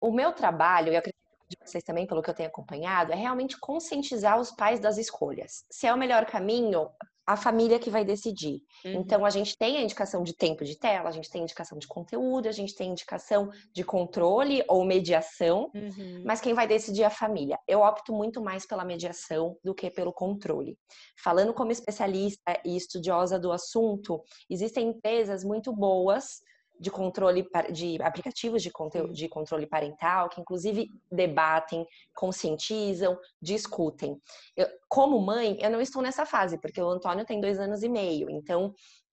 o 0.00 0.12
meu 0.12 0.32
trabalho, 0.32 0.92
e 0.92 0.96
acredito 0.96 1.18
de 1.48 1.56
vocês 1.64 1.82
também, 1.82 2.06
pelo 2.06 2.22
que 2.22 2.30
eu 2.30 2.34
tenho 2.34 2.48
acompanhado, 2.48 3.12
é 3.12 3.16
realmente 3.16 3.58
conscientizar 3.58 4.38
os 4.38 4.50
pais 4.50 4.78
das 4.78 4.98
escolhas. 4.98 5.64
Se 5.70 5.86
é 5.86 5.92
o 5.92 5.98
melhor 5.98 6.24
caminho, 6.26 6.88
a 7.26 7.36
família 7.36 7.78
que 7.78 7.90
vai 7.90 8.04
decidir. 8.04 8.60
Uhum. 8.84 9.00
Então, 9.00 9.24
a 9.24 9.30
gente 9.30 9.56
tem 9.56 9.76
a 9.76 9.82
indicação 9.82 10.22
de 10.22 10.34
tempo 10.34 10.64
de 10.64 10.78
tela, 10.78 11.08
a 11.08 11.12
gente 11.12 11.30
tem 11.30 11.40
a 11.40 11.44
indicação 11.44 11.78
de 11.78 11.86
conteúdo, 11.86 12.48
a 12.48 12.52
gente 12.52 12.74
tem 12.74 12.88
a 12.88 12.92
indicação 12.92 13.50
de 13.72 13.84
controle 13.84 14.64
ou 14.68 14.84
mediação, 14.84 15.70
uhum. 15.74 16.22
mas 16.24 16.40
quem 16.40 16.54
vai 16.54 16.66
decidir 16.66 17.02
é 17.02 17.06
a 17.06 17.10
família. 17.10 17.58
Eu 17.68 17.80
opto 17.80 18.12
muito 18.12 18.40
mais 18.42 18.66
pela 18.66 18.84
mediação 18.84 19.56
do 19.62 19.74
que 19.74 19.90
pelo 19.90 20.12
controle. 20.12 20.78
Falando 21.22 21.54
como 21.54 21.72
especialista 21.72 22.60
e 22.64 22.76
estudiosa 22.76 23.38
do 23.38 23.52
assunto, 23.52 24.22
existem 24.48 24.88
empresas 24.88 25.44
muito 25.44 25.72
boas 25.72 26.40
de 26.80 26.90
controle 26.90 27.46
de 27.70 28.02
aplicativos 28.02 28.62
de, 28.62 28.70
conteúdo, 28.70 29.12
de 29.12 29.28
controle 29.28 29.66
parental, 29.66 30.30
que 30.30 30.40
inclusive 30.40 30.88
debatem, 31.12 31.86
conscientizam, 32.14 33.18
discutem. 33.40 34.18
Eu, 34.56 34.66
como 34.88 35.20
mãe, 35.20 35.58
eu 35.60 35.70
não 35.70 35.80
estou 35.80 36.00
nessa 36.00 36.24
fase, 36.24 36.58
porque 36.58 36.80
o 36.80 36.88
Antônio 36.88 37.26
tem 37.26 37.38
dois 37.38 37.60
anos 37.60 37.82
e 37.82 37.88
meio, 37.88 38.30
então 38.30 38.72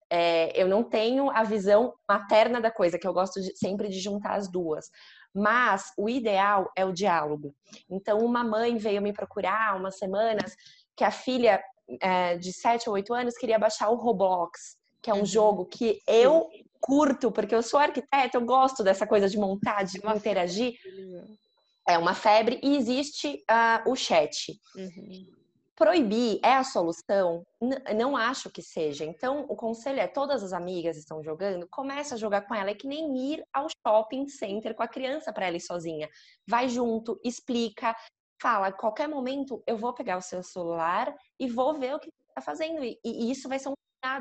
é, 0.10 0.58
eu 0.60 0.70
não 0.70 0.82
tenho 0.82 1.30
a 1.30 1.44
visão 1.44 1.94
materna 2.08 2.62
da 2.62 2.72
coisa, 2.72 2.98
que 2.98 3.06
eu 3.06 3.14
gosto 3.14 3.42
de, 3.42 3.54
sempre 3.58 3.90
de 3.90 4.00
juntar 4.00 4.36
as 4.36 4.50
duas. 4.50 4.90
Mas 5.36 5.92
o 5.98 6.10
ideal 6.10 6.72
é 6.74 6.86
o 6.86 6.94
diálogo. 6.94 7.54
Então, 7.90 8.20
uma 8.20 8.46
mãe 8.46 8.78
veio 8.78 9.02
me 9.02 9.12
procurar 9.12 9.76
umas 9.76 9.98
semanas 9.98 10.56
que 10.96 11.04
a 11.04 11.12
filha 11.12 11.62
é, 12.02 12.38
de 12.38 12.54
7 12.54 12.88
ou 12.88 12.96
8 12.96 13.14
anos 13.14 13.38
queria 13.38 13.60
baixar 13.60 13.90
o 13.90 13.96
Roblox, 13.96 14.78
que 15.02 15.12
é 15.12 15.14
um 15.14 15.20
uhum. 15.20 15.26
jogo 15.26 15.66
que 15.66 16.02
eu 16.08 16.50
curto, 16.82 17.32
porque 17.32 17.56
eu 17.56 17.64
sou 17.64 17.80
arquiteta, 17.80 18.38
eu 18.38 18.46
gosto 18.46 18.84
dessa 18.84 19.06
coisa 19.06 19.28
de 19.28 19.38
montar, 19.38 19.84
de 19.84 20.00
uma 20.00 20.16
interagir. 20.16 20.74
É 21.88 21.98
uma 21.98 22.14
febre 22.14 22.60
e 22.62 22.76
existe 22.76 23.44
uh, 23.50 23.90
o 23.90 23.96
chat. 23.96 24.60
Uhum. 24.76 25.38
Proibir 25.78 26.40
é 26.44 26.54
a 26.54 26.64
solução? 26.64 27.46
Não 27.96 28.18
acho 28.18 28.50
que 28.50 28.64
seja. 28.64 29.06
Então, 29.06 29.46
o 29.48 29.56
conselho 29.56 30.00
é: 30.00 30.08
todas 30.08 30.44
as 30.44 30.52
amigas 30.52 30.98
estão 30.98 31.22
jogando, 31.22 31.68
começa 31.70 32.16
a 32.16 32.18
jogar 32.18 32.42
com 32.42 32.56
ela. 32.56 32.72
É 32.72 32.74
que 32.74 32.88
nem 32.88 33.16
ir 33.32 33.44
ao 33.54 33.68
shopping 33.70 34.28
center 34.28 34.74
com 34.74 34.82
a 34.82 34.88
criança 34.88 35.32
para 35.32 35.46
ela 35.46 35.56
ir 35.56 35.62
sozinha. 35.62 36.10
Vai 36.48 36.68
junto, 36.68 37.20
explica, 37.24 37.96
fala: 38.42 38.72
qualquer 38.72 39.08
momento 39.08 39.64
eu 39.68 39.78
vou 39.78 39.94
pegar 39.94 40.18
o 40.18 40.22
seu 40.22 40.42
celular 40.42 41.16
e 41.40 41.48
vou 41.48 41.78
ver 41.78 41.94
o 41.94 42.00
que 42.00 42.10
está 42.30 42.42
fazendo. 42.42 42.84
E, 42.84 43.00
e 43.06 43.32
isso 43.32 43.48
vai 43.48 43.60
ser 43.60 43.70
um 43.70 43.74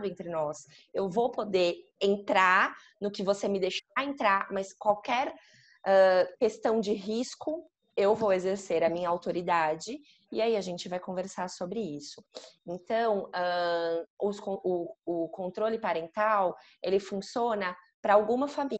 entre 0.04 0.28
nós. 0.28 0.66
Eu 0.92 1.08
vou 1.08 1.30
poder 1.30 1.76
entrar 2.00 2.74
no 3.00 3.10
que 3.10 3.22
você 3.22 3.48
me 3.48 3.60
deixar 3.60 3.84
entrar, 4.00 4.48
mas 4.50 4.72
qualquer 4.72 5.28
uh, 5.28 6.38
questão 6.38 6.80
de 6.80 6.92
risco, 6.92 7.68
eu 7.96 8.14
vou 8.14 8.32
exercer 8.32 8.82
a 8.82 8.90
minha 8.90 9.08
autoridade 9.08 9.98
e 10.30 10.42
aí 10.42 10.56
a 10.56 10.60
gente 10.60 10.88
vai 10.88 11.00
conversar 11.00 11.48
sobre 11.48 11.80
isso. 11.80 12.22
Então, 12.66 13.30
uh, 13.30 14.06
os, 14.20 14.38
o, 14.44 14.94
o 15.04 15.28
controle 15.30 15.78
parental, 15.78 16.54
ele 16.82 17.00
funciona 17.00 17.74
para 18.02 18.14
alguma 18.14 18.48
família, 18.48 18.78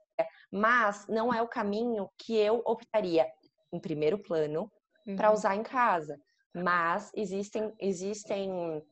mas 0.53 1.07
não 1.09 1.33
é 1.33 1.41
o 1.41 1.49
caminho 1.49 2.11
que 2.19 2.37
eu 2.37 2.63
optaria 2.67 3.27
em 3.73 3.81
primeiro 3.81 4.19
plano 4.19 4.71
uhum. 5.07 5.17
para 5.17 5.33
usar 5.33 5.57
em 5.57 5.63
casa. 5.63 6.19
Mas 6.55 7.11
existem, 7.15 7.73
existem 7.79 8.83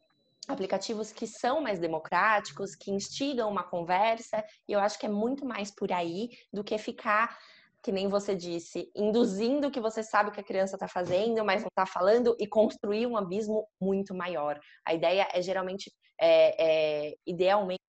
aplicativos 0.48 1.12
que 1.12 1.26
são 1.26 1.60
mais 1.60 1.78
democráticos, 1.78 2.74
que 2.74 2.90
instigam 2.90 3.50
uma 3.50 3.62
conversa, 3.62 4.44
e 4.68 4.72
eu 4.72 4.80
acho 4.80 4.98
que 4.98 5.06
é 5.06 5.08
muito 5.08 5.44
mais 5.46 5.70
por 5.70 5.92
aí 5.92 6.30
do 6.52 6.62
que 6.62 6.76
ficar, 6.78 7.38
que 7.82 7.92
nem 7.92 8.08
você 8.08 8.34
disse, 8.34 8.90
induzindo 8.94 9.70
que 9.70 9.80
você 9.80 10.02
sabe 10.02 10.30
o 10.30 10.32
que 10.32 10.40
a 10.40 10.44
criança 10.44 10.76
está 10.76 10.88
fazendo, 10.88 11.44
mas 11.44 11.62
não 11.62 11.68
está 11.68 11.84
falando, 11.84 12.34
e 12.38 12.46
construir 12.46 13.06
um 13.06 13.16
abismo 13.16 13.68
muito 13.80 14.14
maior. 14.14 14.58
A 14.84 14.94
ideia 14.94 15.28
é 15.32 15.42
geralmente, 15.42 15.92
é, 16.18 17.08
é, 17.08 17.14
idealmente, 17.26 17.82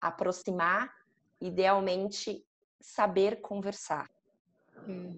aproximar, 0.00 0.90
idealmente, 1.40 2.42
saber 2.80 3.40
conversar. 3.40 4.08
Hum. 4.88 5.16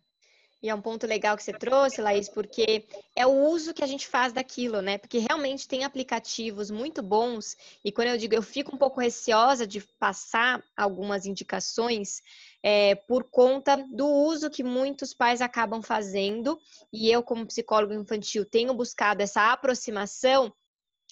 E 0.61 0.69
é 0.69 0.75
um 0.75 0.81
ponto 0.81 1.07
legal 1.07 1.37
que 1.37 1.43
você 1.45 1.53
trouxe, 1.53 2.01
Laís, 2.01 2.29
porque 2.29 2.85
é 3.15 3.25
o 3.25 3.31
uso 3.31 3.73
que 3.73 3.85
a 3.85 3.87
gente 3.87 4.09
faz 4.09 4.33
daquilo, 4.33 4.83
né? 4.83 4.99
Porque 4.99 5.19
realmente 5.19 5.69
tem 5.69 5.85
aplicativos 5.85 6.69
muito 6.69 7.01
bons, 7.01 7.57
e 7.85 7.93
quando 7.93 8.09
eu 8.09 8.19
digo 8.19 8.35
eu 8.35 8.43
fico 8.43 8.75
um 8.75 8.79
pouco 8.79 9.01
receosa 9.01 9.65
de 9.65 9.81
passar 10.01 10.61
algumas 10.77 11.27
indicações 11.27 12.21
é, 12.61 12.97
por 12.97 13.23
conta 13.31 13.77
do 13.93 14.09
uso 14.09 14.51
que 14.51 14.65
muitos 14.65 15.15
pais 15.15 15.41
acabam 15.41 15.81
fazendo, 15.81 16.59
e 16.93 17.09
eu, 17.09 17.23
como 17.23 17.47
psicólogo 17.47 17.95
infantil, 17.95 18.45
tenho 18.45 18.75
buscado 18.75 19.23
essa 19.23 19.53
aproximação, 19.53 20.53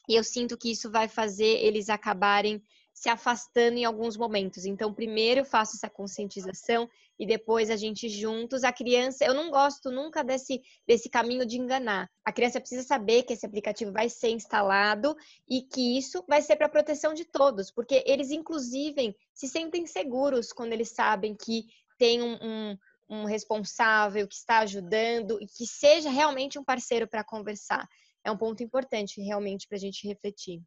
e 0.09 0.17
eu 0.17 0.25
sinto 0.25 0.59
que 0.59 0.73
isso 0.73 0.91
vai 0.91 1.07
fazer 1.07 1.65
eles 1.65 1.89
acabarem 1.89 2.61
se 2.93 3.11
afastando 3.11 3.77
em 3.77 3.85
alguns 3.85 4.17
momentos. 4.17 4.65
Então, 4.65 4.93
primeiro 4.93 5.41
eu 5.41 5.45
faço 5.45 5.77
essa 5.77 5.91
conscientização 5.91 6.89
e 7.19 7.27
depois 7.27 7.71
a 7.71 7.77
gente 7.77 8.09
juntos. 8.09 8.65
A 8.65 8.73
criança, 8.73 9.25
eu 9.25 9.35
não 9.35 9.51
gosto 9.51 9.91
nunca 9.91 10.23
desse, 10.23 10.61
desse 10.87 11.09
caminho 11.09 11.47
de 11.47 11.59
enganar. 11.59 12.09
A 12.25 12.33
criança 12.33 12.61
precisa 12.61 12.83
saber 12.83 13.23
que 13.23 13.33
esse 13.33 13.47
aplicativo 13.47 13.93
vai 13.93 14.09
ser 14.09 14.31
instalado 14.31 15.17
e 15.49 15.63
que 15.63 15.99
isso 15.99 16.25
vai 16.29 16.43
ser 16.43 16.57
para 16.57 16.69
proteção 16.69 17.15
de 17.15 17.25
todos, 17.25 17.71
porque 17.71 18.03
eles, 18.07 18.31
inclusive, 18.31 19.17
se 19.33 19.49
sentem 19.49 19.87
seguros 19.87 20.53
quando 20.53 20.73
eles 20.73 20.91
sabem 20.91 21.35
que 21.35 21.65
tem 21.99 22.23
um, 22.23 22.37
um 22.43 22.79
um 23.09 23.25
responsável 23.25 24.27
que 24.27 24.35
está 24.35 24.59
ajudando 24.59 25.41
e 25.41 25.47
que 25.47 25.67
seja 25.67 26.11
realmente 26.11 26.59
um 26.59 26.65
parceiro 26.65 27.07
para 27.07 27.25
conversar. 27.25 27.89
É 28.25 28.31
um 28.31 28.37
ponto 28.37 28.63
importante 28.63 29.21
realmente 29.21 29.69
para 29.69 29.77
a 29.77 29.81
gente 29.81 30.07
refletir. 30.07 30.61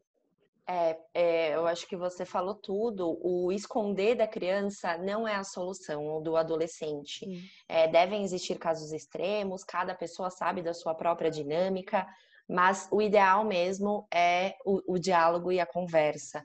É, 0.68 0.96
é, 1.14 1.54
eu 1.54 1.66
acho 1.66 1.86
que 1.86 1.96
você 1.96 2.24
falou 2.24 2.54
tudo. 2.54 3.18
O 3.22 3.50
esconder 3.50 4.14
da 4.14 4.26
criança 4.26 4.96
não 4.98 5.26
é 5.26 5.34
a 5.34 5.44
solução, 5.44 6.06
ou 6.06 6.22
do 6.22 6.36
adolescente. 6.36 7.26
É, 7.68 7.88
devem 7.88 8.22
existir 8.22 8.58
casos 8.58 8.92
extremos, 8.92 9.64
cada 9.64 9.94
pessoa 9.94 10.30
sabe 10.30 10.62
da 10.62 10.72
sua 10.74 10.94
própria 10.94 11.30
dinâmica, 11.30 12.06
mas 12.48 12.88
o 12.90 13.00
ideal 13.00 13.44
mesmo 13.44 14.06
é 14.12 14.54
o, 14.64 14.94
o 14.94 14.98
diálogo 14.98 15.52
e 15.52 15.60
a 15.60 15.66
conversa, 15.66 16.42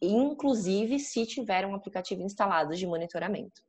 inclusive 0.00 0.98
se 0.98 1.24
tiver 1.26 1.64
um 1.64 1.74
aplicativo 1.74 2.22
instalado 2.22 2.74
de 2.74 2.86
monitoramento. 2.86 3.62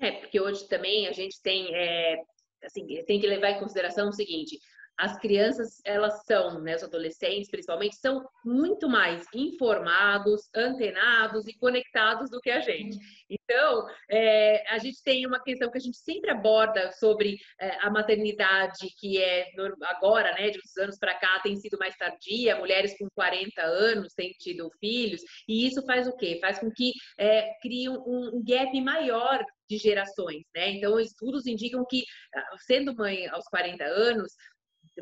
É, 0.00 0.12
porque 0.12 0.40
hoje 0.40 0.68
também 0.68 1.08
a 1.08 1.12
gente 1.12 1.40
tem, 1.42 1.74
é, 1.74 2.22
assim, 2.62 2.86
tem 3.04 3.20
que 3.20 3.26
levar 3.26 3.50
em 3.50 3.58
consideração 3.58 4.08
o 4.08 4.12
seguinte: 4.12 4.58
as 4.98 5.16
crianças, 5.18 5.80
elas 5.84 6.24
são, 6.26 6.60
né, 6.60 6.74
os 6.74 6.82
adolescentes 6.82 7.48
principalmente, 7.48 7.96
são 7.96 8.28
muito 8.44 8.88
mais 8.88 9.24
informados, 9.32 10.48
antenados 10.54 11.46
e 11.46 11.56
conectados 11.56 12.28
do 12.30 12.40
que 12.40 12.50
a 12.50 12.60
gente. 12.60 12.98
Então, 13.30 13.86
é, 14.10 14.64
a 14.68 14.78
gente 14.78 15.02
tem 15.02 15.24
uma 15.26 15.40
questão 15.40 15.70
que 15.70 15.78
a 15.78 15.80
gente 15.80 15.96
sempre 15.98 16.30
aborda 16.30 16.90
sobre 16.92 17.38
é, 17.60 17.78
a 17.80 17.90
maternidade, 17.90 18.88
que 18.98 19.22
é 19.22 19.46
agora, 19.82 20.32
né, 20.32 20.50
de 20.50 20.58
uns 20.58 20.76
anos 20.76 20.98
para 20.98 21.14
cá, 21.14 21.38
tem 21.40 21.56
sido 21.56 21.78
mais 21.78 21.96
tardia, 21.96 22.56
mulheres 22.56 22.96
com 22.98 23.08
40 23.14 23.62
anos 23.62 24.12
têm 24.14 24.32
tido 24.38 24.68
filhos, 24.80 25.22
e 25.46 25.66
isso 25.66 25.84
faz 25.86 26.08
o 26.08 26.16
quê? 26.16 26.38
Faz 26.40 26.58
com 26.58 26.70
que 26.72 26.92
é, 27.16 27.52
crie 27.62 27.88
um, 27.88 28.34
um 28.34 28.42
gap 28.44 28.80
maior 28.80 29.44
de 29.68 29.76
gerações, 29.76 30.42
né? 30.54 30.70
Então, 30.70 30.98
estudos 30.98 31.46
indicam 31.46 31.84
que, 31.88 32.02
ah, 32.34 32.56
sendo 32.66 32.94
mãe 32.94 33.26
aos 33.28 33.44
40 33.44 33.84
anos, 33.84 34.32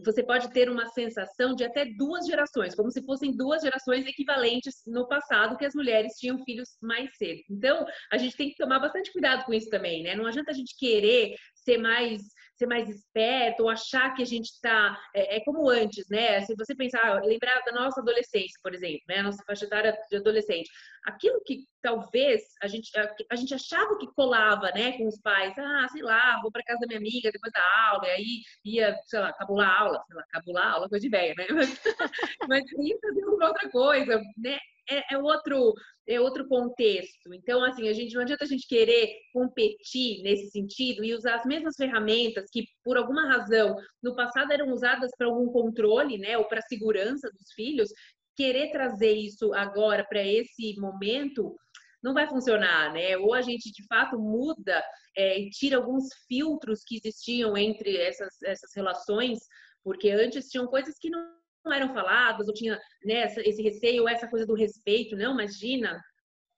você 0.05 0.23
pode 0.23 0.53
ter 0.53 0.69
uma 0.71 0.87
sensação 0.87 1.55
de 1.55 1.65
até 1.65 1.85
duas 1.85 2.27
gerações, 2.27 2.75
como 2.75 2.91
se 2.91 3.03
fossem 3.05 3.35
duas 3.37 3.63
gerações 3.63 4.07
equivalentes 4.07 4.75
no 4.87 5.07
passado, 5.09 5.57
que 5.57 5.65
as 5.65 5.75
mulheres 5.75 6.15
tinham 6.19 6.43
filhos 6.45 6.77
mais 6.83 7.11
cedo. 7.17 7.41
Então, 7.51 7.87
a 8.13 8.19
gente 8.19 8.37
tem 8.37 8.49
que 8.49 8.57
tomar 8.57 8.79
bastante 8.79 9.13
cuidado 9.13 9.45
com 9.45 9.55
isso 9.55 9.71
também, 9.71 10.03
né? 10.03 10.15
Não 10.15 10.27
adianta 10.27 10.51
a 10.51 10.55
gente 10.55 10.77
querer 10.79 11.35
ser 11.55 11.79
mais 11.79 12.21
ser 12.57 12.67
mais 12.67 12.89
esperto 12.89 13.63
ou 13.63 13.69
achar 13.69 14.15
que 14.15 14.23
a 14.23 14.27
gente 14.27 14.47
está 14.47 14.99
é, 15.15 15.37
é, 15.37 15.41
como 15.45 15.69
antes, 15.69 16.09
né? 16.09 16.41
Se 16.43 16.55
você 16.57 16.75
pensar, 16.75 17.23
lembrar 17.23 17.63
da 17.65 17.73
nossa 17.73 18.01
adolescência, 18.01 18.59
por 18.63 18.75
exemplo, 18.75 19.03
né? 19.09 19.23
Nossa 19.23 19.43
faixa 19.47 19.65
etária 19.65 19.97
de 20.11 20.17
adolescente, 20.17 20.71
aquilo 21.05 21.41
que 21.45 21.65
talvez 21.83 22.43
a 22.63 22.67
gente 22.67 22.91
a, 22.99 23.15
a, 23.31 23.37
gente 23.37 23.55
achava 23.55 23.97
que 23.99 24.07
colava, 24.15 24.71
né, 24.73 24.97
com 24.97 25.07
os 25.07 25.21
pais, 25.21 25.55
ah, 25.59 25.87
sei 25.93 26.03
lá, 26.03 26.41
vou 26.43 26.51
para 26.51 26.65
casa 26.65 26.81
da 26.81 26.87
minha 26.89 26.99
amiga 26.99 27.31
depois 27.31 27.53
da 27.53 27.63
aula, 27.91 28.07
e 28.09 28.11
aí 28.11 28.43
ia, 28.65 28.97
sei 29.07 29.21
lá, 29.21 29.33
cabular 29.33 29.69
a 29.69 29.81
aula, 29.81 30.05
sei 30.07 30.17
lá, 30.17 30.25
cabular 30.31 30.67
a 30.67 30.73
aula, 30.73 30.89
coisa 30.89 31.03
de 31.03 31.09
velha, 31.09 31.35
né? 31.37 31.47
Mas, 31.57 31.81
mas 32.49 32.65
ia 32.79 32.99
fazer 33.01 33.25
uma 33.25 33.49
outra 33.49 33.71
coisa, 33.71 34.21
né? 34.37 34.59
É, 34.91 35.15
é, 35.15 35.19
outro 35.19 35.75
é 36.09 36.21
outro 36.21 36.47
contexto. 36.47 37.35
Então, 37.35 37.65
assim, 37.65 37.89
a 37.89 37.93
gente 37.93 38.15
não 38.15 38.23
adianta 38.23 38.45
a 38.45 38.47
gente 38.47 38.69
querer 38.69 39.09
competir 39.33 40.23
nesse 40.23 40.51
sentido 40.51 41.05
e 41.05 41.15
usar 41.15 41.35
as 41.35 41.45
mesmas 41.45 41.75
ferramentas 41.77 42.45
que, 42.53 42.65
por 42.85 42.97
alguma 42.97 43.27
razão, 43.27 43.75
no 44.01 44.15
passado 44.15 44.53
eram 44.53 44.73
usadas 44.73 45.11
para 45.19 45.27
algum 45.27 45.49
controle, 45.49 46.17
né, 46.17 46.39
ou 46.39 46.45
para 46.45 46.63
segurança 46.63 47.29
dos 47.31 47.53
filhos, 47.55 47.91
querer 48.37 48.71
trazer 48.71 49.15
isso 49.15 49.53
agora 49.53 50.05
para 50.09 50.23
esse 50.23 50.79
momento 50.79 51.57
não 52.03 52.15
vai 52.15 52.29
funcionar, 52.29 52.93
né? 52.93 53.17
Ou 53.17 53.35
a 53.35 53.43
gente 53.43 53.73
de 53.73 53.85
fato 53.87 54.17
muda 54.17 54.85
é, 55.17 55.41
e 55.41 55.51
tira 55.51 55.77
alguns 55.77 56.05
filtros 56.29 56.85
que 56.87 56.97
existiam 56.97 57.57
entre 57.57 57.97
essas, 57.97 58.41
essas 58.45 58.71
relações, 58.77 59.41
porque 59.83 60.11
antes 60.11 60.49
tinham 60.49 60.69
coisas 60.69 60.95
que 61.01 61.11
não 61.11 61.37
não 61.67 61.73
eram 61.73 61.93
faladas, 61.93 62.49
ou 62.49 62.55
tinha 62.55 62.81
né, 63.05 63.25
esse 63.25 63.63
receio, 63.63 64.09
essa 64.09 64.29
coisa 64.29 64.47
do 64.47 64.55
respeito, 64.55 65.17
não, 65.17 65.35
imagina, 65.35 66.01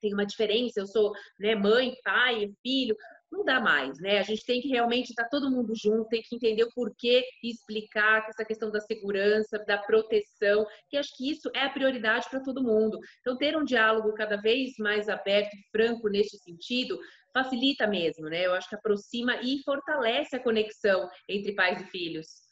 tem 0.00 0.12
uma 0.14 0.26
diferença, 0.26 0.78
eu 0.78 0.86
sou 0.86 1.12
né, 1.40 1.54
mãe, 1.54 1.94
pai, 2.04 2.48
filho, 2.62 2.94
não 3.30 3.44
dá 3.44 3.60
mais, 3.60 3.98
né? 4.00 4.18
A 4.18 4.22
gente 4.22 4.42
tem 4.44 4.60
que 4.60 4.68
realmente 4.68 5.10
estar 5.10 5.28
todo 5.28 5.50
mundo 5.50 5.74
junto, 5.74 6.08
tem 6.08 6.22
que 6.22 6.34
entender 6.34 6.64
o 6.64 6.72
porquê 6.72 7.24
e 7.42 7.50
explicar 7.50 8.26
essa 8.26 8.44
questão 8.44 8.70
da 8.70 8.80
segurança, 8.80 9.58
da 9.66 9.76
proteção, 9.76 10.66
que 10.88 10.96
acho 10.96 11.14
que 11.14 11.30
isso 11.30 11.50
é 11.54 11.64
a 11.64 11.70
prioridade 11.70 12.26
para 12.30 12.42
todo 12.42 12.62
mundo. 12.62 12.98
Então, 13.20 13.36
ter 13.36 13.54
um 13.54 13.64
diálogo 13.64 14.14
cada 14.14 14.36
vez 14.36 14.72
mais 14.78 15.10
aberto 15.10 15.52
e 15.52 15.70
franco 15.70 16.08
neste 16.08 16.38
sentido 16.38 16.98
facilita 17.34 17.86
mesmo, 17.86 18.30
né? 18.30 18.46
Eu 18.46 18.54
acho 18.54 18.68
que 18.68 18.76
aproxima 18.76 19.36
e 19.42 19.62
fortalece 19.62 20.34
a 20.34 20.42
conexão 20.42 21.06
entre 21.28 21.54
pais 21.54 21.82
e 21.82 21.86
filhos 21.86 22.47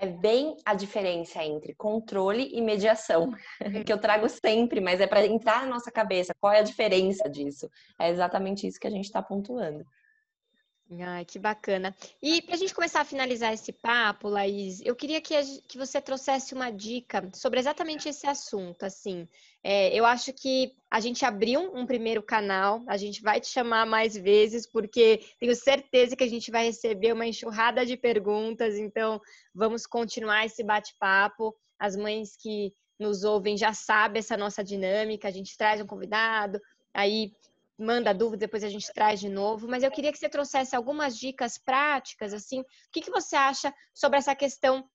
é 0.00 0.06
bem 0.06 0.56
a 0.64 0.74
diferença 0.74 1.42
entre 1.42 1.74
controle 1.74 2.50
e 2.52 2.60
mediação, 2.60 3.32
que 3.86 3.92
eu 3.92 3.98
trago 3.98 4.28
sempre, 4.28 4.80
mas 4.80 5.00
é 5.00 5.06
para 5.06 5.26
entrar 5.26 5.62
na 5.62 5.74
nossa 5.74 5.90
cabeça 5.90 6.34
qual 6.40 6.52
é 6.52 6.60
a 6.60 6.62
diferença 6.62 7.28
disso. 7.28 7.68
É 7.98 8.10
exatamente 8.10 8.66
isso 8.66 8.78
que 8.80 8.86
a 8.86 8.90
gente 8.90 9.04
está 9.04 9.22
pontuando. 9.22 9.84
Ai, 10.90 11.22
que 11.26 11.38
bacana. 11.38 11.94
E 12.22 12.40
para 12.40 12.54
a 12.54 12.58
gente 12.58 12.74
começar 12.74 13.02
a 13.02 13.04
finalizar 13.04 13.52
esse 13.52 13.72
papo, 13.72 14.26
Laís, 14.26 14.80
eu 14.82 14.96
queria 14.96 15.20
que, 15.20 15.36
a, 15.36 15.42
que 15.66 15.76
você 15.76 16.00
trouxesse 16.00 16.54
uma 16.54 16.70
dica 16.70 17.28
sobre 17.34 17.60
exatamente 17.60 18.08
esse 18.08 18.26
assunto. 18.26 18.84
Assim, 18.84 19.28
é, 19.62 19.94
eu 19.94 20.06
acho 20.06 20.32
que 20.32 20.74
a 20.90 20.98
gente 20.98 21.26
abriu 21.26 21.60
um 21.76 21.84
primeiro 21.84 22.22
canal, 22.22 22.82
a 22.86 22.96
gente 22.96 23.20
vai 23.20 23.38
te 23.38 23.48
chamar 23.48 23.84
mais 23.84 24.16
vezes, 24.16 24.66
porque 24.66 25.20
tenho 25.38 25.54
certeza 25.54 26.16
que 26.16 26.24
a 26.24 26.28
gente 26.28 26.50
vai 26.50 26.64
receber 26.64 27.12
uma 27.12 27.26
enxurrada 27.26 27.84
de 27.84 27.94
perguntas, 27.94 28.78
então 28.78 29.20
vamos 29.54 29.86
continuar 29.86 30.46
esse 30.46 30.62
bate-papo. 30.62 31.54
As 31.78 31.96
mães 31.96 32.34
que 32.34 32.72
nos 32.98 33.24
ouvem 33.24 33.58
já 33.58 33.74
sabem 33.74 34.20
essa 34.20 34.38
nossa 34.38 34.64
dinâmica, 34.64 35.28
a 35.28 35.30
gente 35.30 35.56
traz 35.56 35.82
um 35.82 35.86
convidado, 35.86 36.58
aí 36.94 37.30
manda 37.78 38.12
dúvida, 38.12 38.40
depois 38.40 38.64
a 38.64 38.68
gente 38.68 38.92
traz 38.92 39.20
de 39.20 39.28
novo. 39.28 39.68
Mas 39.68 39.82
eu 39.82 39.90
queria 39.90 40.10
que 40.10 40.18
você 40.18 40.28
trouxesse 40.28 40.74
algumas 40.74 41.16
dicas 41.16 41.56
práticas, 41.56 42.34
assim. 42.34 42.60
O 42.60 42.66
que, 42.92 43.00
que 43.00 43.10
você 43.10 43.36
acha 43.36 43.72
sobre 43.94 44.18
essa 44.18 44.34
questão 44.34 44.88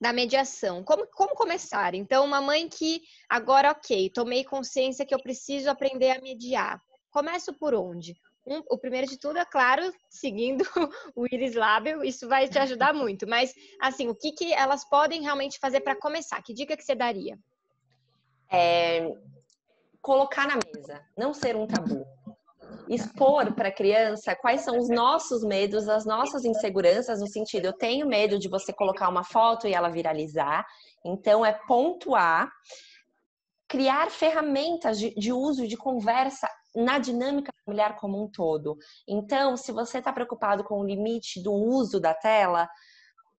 da 0.00 0.12
mediação? 0.12 0.84
Como, 0.84 1.06
como 1.08 1.34
começar? 1.34 1.94
Então, 1.94 2.24
uma 2.24 2.40
mãe 2.40 2.68
que 2.68 3.02
agora, 3.28 3.70
ok, 3.70 4.10
tomei 4.10 4.44
consciência 4.44 5.06
que 5.06 5.14
eu 5.14 5.22
preciso 5.22 5.70
aprender 5.70 6.10
a 6.10 6.20
mediar. 6.20 6.80
Começo 7.10 7.54
por 7.54 7.74
onde? 7.74 8.14
Um, 8.46 8.62
o 8.70 8.78
primeiro 8.78 9.06
de 9.06 9.18
tudo, 9.18 9.38
é 9.38 9.44
claro, 9.44 9.92
seguindo 10.08 10.64
o 11.14 11.26
Iris 11.26 11.54
Label, 11.54 12.02
isso 12.02 12.28
vai 12.28 12.48
te 12.48 12.58
ajudar 12.58 12.92
muito. 12.94 13.26
Mas, 13.26 13.54
assim, 13.80 14.08
o 14.08 14.14
que, 14.14 14.32
que 14.32 14.52
elas 14.52 14.88
podem 14.88 15.22
realmente 15.22 15.58
fazer 15.58 15.80
para 15.80 15.96
começar? 15.96 16.42
Que 16.42 16.54
dica 16.54 16.76
que 16.76 16.84
você 16.84 16.94
daria? 16.94 17.38
É, 18.50 19.12
colocar 20.00 20.46
na 20.46 20.54
mesa, 20.56 21.04
não 21.16 21.34
ser 21.34 21.54
um 21.54 21.66
tabu 21.66 22.06
expor 22.88 23.52
para 23.54 23.68
a 23.68 23.74
criança 23.74 24.34
quais 24.36 24.62
são 24.62 24.78
os 24.78 24.88
nossos 24.88 25.42
medos, 25.42 25.88
as 25.88 26.06
nossas 26.06 26.44
inseguranças, 26.44 27.20
no 27.20 27.28
sentido, 27.28 27.66
eu 27.66 27.72
tenho 27.72 28.06
medo 28.06 28.38
de 28.38 28.48
você 28.48 28.72
colocar 28.72 29.08
uma 29.08 29.24
foto 29.24 29.66
e 29.66 29.74
ela 29.74 29.88
viralizar, 29.88 30.64
então 31.04 31.44
é 31.44 31.52
pontuar 31.52 32.50
criar 33.68 34.10
ferramentas 34.10 34.98
de, 34.98 35.14
de 35.14 35.30
uso 35.30 35.68
de 35.68 35.76
conversa 35.76 36.48
na 36.74 36.98
dinâmica 36.98 37.52
familiar 37.64 37.96
como 37.96 38.22
um 38.22 38.30
todo. 38.30 38.78
Então, 39.06 39.56
se 39.56 39.70
você 39.70 39.98
está 39.98 40.12
preocupado 40.12 40.64
com 40.64 40.80
o 40.80 40.86
limite 40.86 41.42
do 41.42 41.52
uso 41.52 42.00
da 42.00 42.14
tela, 42.14 42.68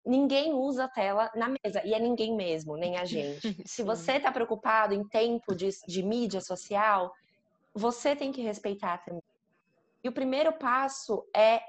ninguém 0.06 0.54
usa 0.54 0.86
a 0.86 0.90
tela 0.90 1.32
na 1.36 1.48
mesa, 1.48 1.82
e 1.84 1.94
é 1.94 2.00
ninguém 2.00 2.36
mesmo, 2.36 2.78
nem 2.78 2.98
a 2.98 3.06
gente. 3.06 3.42
Se 3.68 3.84
você 3.84 4.14
está 4.14 4.32
preocupado 4.32 4.94
em 4.94 5.08
tempo 5.08 5.56
de, 5.56 5.70
de 5.88 6.04
mídia 6.04 6.42
social, 6.42 7.12
você 7.74 8.16
tem 8.16 8.32
que 8.32 8.42
respeitar 8.42 9.00
também. 9.00 9.19
E 10.04 10.10
o 10.10 10.14
primeiro 10.14 10.54
passo 10.54 11.28
é 11.36 11.62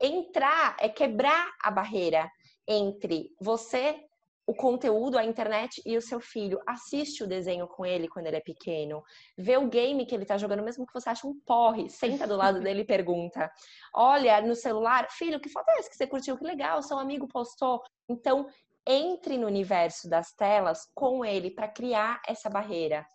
entrar, 0.00 0.76
é 0.80 0.88
quebrar 0.88 1.52
a 1.62 1.70
barreira 1.70 2.30
entre 2.66 3.34
você 3.40 4.04
o 4.50 4.54
conteúdo, 4.54 5.16
a 5.16 5.24
internet 5.24 5.80
e 5.86 5.96
o 5.96 6.02
seu 6.02 6.18
filho. 6.18 6.60
Assiste 6.66 7.22
o 7.22 7.26
desenho 7.26 7.68
com 7.68 7.86
ele 7.86 8.08
quando 8.08 8.26
ele 8.26 8.36
é 8.36 8.40
pequeno. 8.40 9.00
Vê 9.38 9.56
o 9.56 9.68
game 9.68 10.04
que 10.04 10.12
ele 10.12 10.24
tá 10.24 10.36
jogando, 10.36 10.64
mesmo 10.64 10.84
que 10.84 10.92
você 10.92 11.08
ache 11.08 11.24
um 11.24 11.38
porre. 11.46 11.88
Senta 11.88 12.26
do 12.26 12.34
lado 12.34 12.58
dele 12.60 12.80
e 12.80 12.84
pergunta. 12.84 13.48
Olha 13.94 14.40
no 14.40 14.56
celular, 14.56 15.06
filho, 15.08 15.38
que 15.38 15.48
foto 15.48 15.68
é 15.68 15.78
essa 15.78 15.88
que 15.88 15.96
você 15.96 16.06
curtiu? 16.06 16.36
Que 16.36 16.44
legal, 16.44 16.82
seu 16.82 16.98
amigo 16.98 17.28
postou. 17.28 17.80
Então, 18.08 18.48
entre 18.84 19.38
no 19.38 19.46
universo 19.46 20.08
das 20.08 20.32
telas 20.32 20.80
com 20.94 21.24
ele 21.24 21.52
para 21.52 21.68
criar 21.68 22.20
essa 22.26 22.50
barreira. 22.50 23.06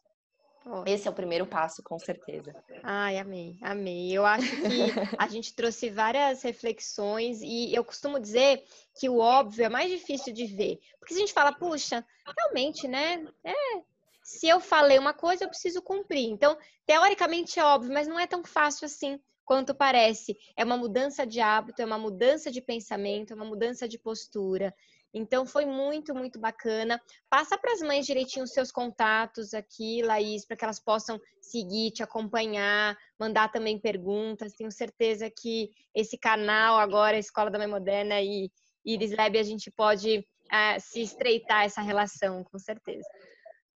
Esse 0.86 1.08
é 1.08 1.12
o 1.12 1.14
primeiro 1.14 1.46
passo, 1.46 1.84
com 1.84 2.00
certeza. 2.00 2.56
Ai, 2.84 3.20
amei, 3.20 3.58
amei. 3.62 4.12
Eu 4.12 4.26
acho 4.26 4.50
que 4.50 5.16
a 5.18 5.28
gente 5.28 5.54
trouxe 5.54 5.90
várias 5.90 6.42
reflexões 6.42 7.40
e 7.42 7.74
eu 7.74 7.84
costumo 7.84 8.20
dizer 8.20 8.64
que 9.00 9.08
o 9.08 9.20
óbvio 9.20 9.66
é 9.66 9.70
mais 9.70 9.92
difícil 9.92 10.34
de 10.34 10.46
ver. 10.46 10.80
Porque 11.00 11.14
se 11.14 11.20
a 11.20 11.22
gente 11.22 11.34
fala, 11.34 11.54
puxa, 11.54 12.04
realmente, 12.38 12.88
né? 12.88 13.28
É, 13.44 13.82
se 14.24 14.48
eu 14.48 14.60
falei 14.60 14.98
uma 14.98 15.14
coisa, 15.14 15.44
eu 15.44 15.50
preciso 15.50 15.84
cumprir. 15.84 16.30
Então, 16.30 16.58
teoricamente 16.86 17.60
é 17.60 17.64
óbvio, 17.64 17.94
mas 17.94 18.08
não 18.08 18.20
é 18.20 18.26
tão 18.26 18.44
fácil 18.44 18.86
assim 18.86 19.20
quanto 19.46 19.76
parece. 19.76 20.36
É 20.58 20.64
uma 20.64 20.78
mudança 20.78 21.28
de 21.28 21.40
hábito, 21.40 21.82
é 21.82 21.86
uma 21.86 22.00
mudança 22.00 22.52
de 22.52 22.60
pensamento, 22.60 23.32
é 23.32 23.36
uma 23.36 23.46
mudança 23.46 23.88
de 23.88 24.00
postura. 24.00 24.74
Então 25.16 25.46
foi 25.46 25.66
muito, 25.66 26.14
muito 26.14 26.38
bacana. 26.38 27.02
Passa 27.30 27.58
para 27.58 27.72
as 27.72 27.80
mães 27.80 28.06
direitinho 28.06 28.44
os 28.44 28.52
seus 28.52 28.70
contatos 28.70 29.54
aqui, 29.54 30.02
Laís, 30.04 30.46
para 30.46 30.58
que 30.58 30.66
elas 30.66 30.84
possam 30.84 31.18
seguir, 31.42 31.92
te 31.92 32.04
acompanhar, 32.04 32.98
mandar 33.18 33.50
também 33.50 33.80
perguntas. 33.80 34.54
Tenho 34.54 34.70
certeza 34.70 35.32
que 35.32 35.70
esse 35.96 36.18
canal 36.18 36.78
agora, 36.78 37.18
Escola 37.18 37.50
da 37.50 37.58
Mãe 37.58 37.68
Moderna 37.68 38.22
e 38.22 38.52
Iris 38.86 39.16
Lab, 39.16 39.40
a 39.40 39.44
gente 39.44 39.72
pode 39.72 40.20
uh, 40.20 40.80
se 40.80 41.02
estreitar 41.02 41.64
essa 41.64 41.82
relação, 41.82 42.44
com 42.44 42.60
certeza. 42.60 43.08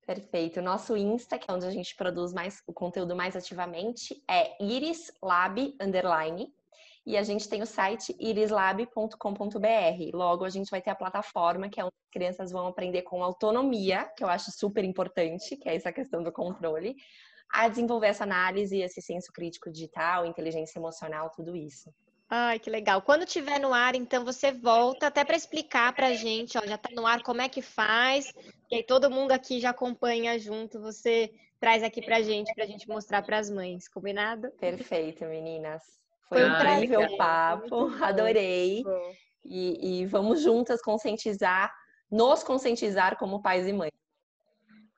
Perfeito. 0.05 0.59
O 0.59 0.63
nosso 0.63 0.97
Insta, 0.97 1.39
que 1.39 1.49
é 1.49 1.53
onde 1.53 1.67
a 1.67 1.71
gente 1.71 1.95
produz 1.95 2.33
mais 2.33 2.61
o 2.67 2.73
conteúdo 2.73 3.15
mais 3.15 3.35
ativamente, 3.35 4.21
é 4.29 4.61
irislab 4.61 5.73
underline 5.79 6.51
e 7.09 7.17
a 7.17 7.23
gente 7.23 7.49
tem 7.49 7.59
o 7.63 7.65
site 7.65 8.15
irislab.com.br. 8.19 9.15
Logo, 10.13 10.45
a 10.45 10.49
gente 10.49 10.69
vai 10.69 10.79
ter 10.79 10.91
a 10.91 10.95
plataforma, 10.95 11.67
que 11.67 11.79
é 11.79 11.83
onde 11.83 11.95
as 12.05 12.11
crianças 12.11 12.51
vão 12.51 12.67
aprender 12.67 13.01
com 13.01 13.23
autonomia, 13.23 14.07
que 14.15 14.23
eu 14.23 14.27
acho 14.27 14.51
super 14.51 14.83
importante, 14.83 15.57
que 15.57 15.67
é 15.67 15.75
essa 15.75 15.91
questão 15.91 16.21
do 16.21 16.31
controle, 16.31 16.95
a 17.51 17.67
desenvolver 17.67 18.09
essa 18.09 18.25
análise, 18.25 18.77
esse 18.79 19.01
senso 19.01 19.33
crítico 19.33 19.71
digital, 19.71 20.23
inteligência 20.23 20.77
emocional, 20.77 21.31
tudo 21.31 21.55
isso. 21.55 21.91
Ai, 22.29 22.59
que 22.59 22.69
legal. 22.69 23.01
Quando 23.01 23.25
tiver 23.25 23.57
no 23.57 23.73
ar, 23.73 23.95
então 23.95 24.23
você 24.23 24.51
volta 24.51 25.07
até 25.07 25.25
para 25.25 25.35
explicar 25.35 25.91
para 25.95 26.09
a 26.09 26.13
gente, 26.13 26.59
ó, 26.59 26.61
já 26.61 26.75
está 26.75 26.91
no 26.93 27.07
ar, 27.07 27.23
como 27.23 27.41
é 27.41 27.49
que 27.49 27.63
faz, 27.63 28.31
e 28.69 28.75
aí 28.75 28.83
todo 28.83 29.09
mundo 29.09 29.31
aqui 29.31 29.59
já 29.59 29.71
acompanha 29.71 30.37
junto, 30.37 30.79
você 30.79 31.33
traz 31.59 31.81
aqui 31.81 32.03
para 32.03 32.17
a 32.17 32.21
gente, 32.21 32.53
para 32.53 32.65
a 32.65 32.67
gente 32.67 32.87
mostrar 32.87 33.23
para 33.23 33.39
as 33.39 33.49
mães, 33.49 33.87
combinado? 33.87 34.51
Perfeito, 34.59 35.25
meninas. 35.25 35.81
Foi 36.29 36.43
um 36.43 36.55
incrível 36.55 37.01
o 37.01 37.17
papo, 37.17 37.87
adorei. 38.01 38.83
E, 39.43 40.01
e 40.01 40.05
vamos 40.05 40.41
juntas 40.43 40.81
conscientizar, 40.81 41.73
nos 42.09 42.43
conscientizar 42.43 43.17
como 43.17 43.41
pais 43.41 43.67
e 43.67 43.73
mães. 43.73 43.91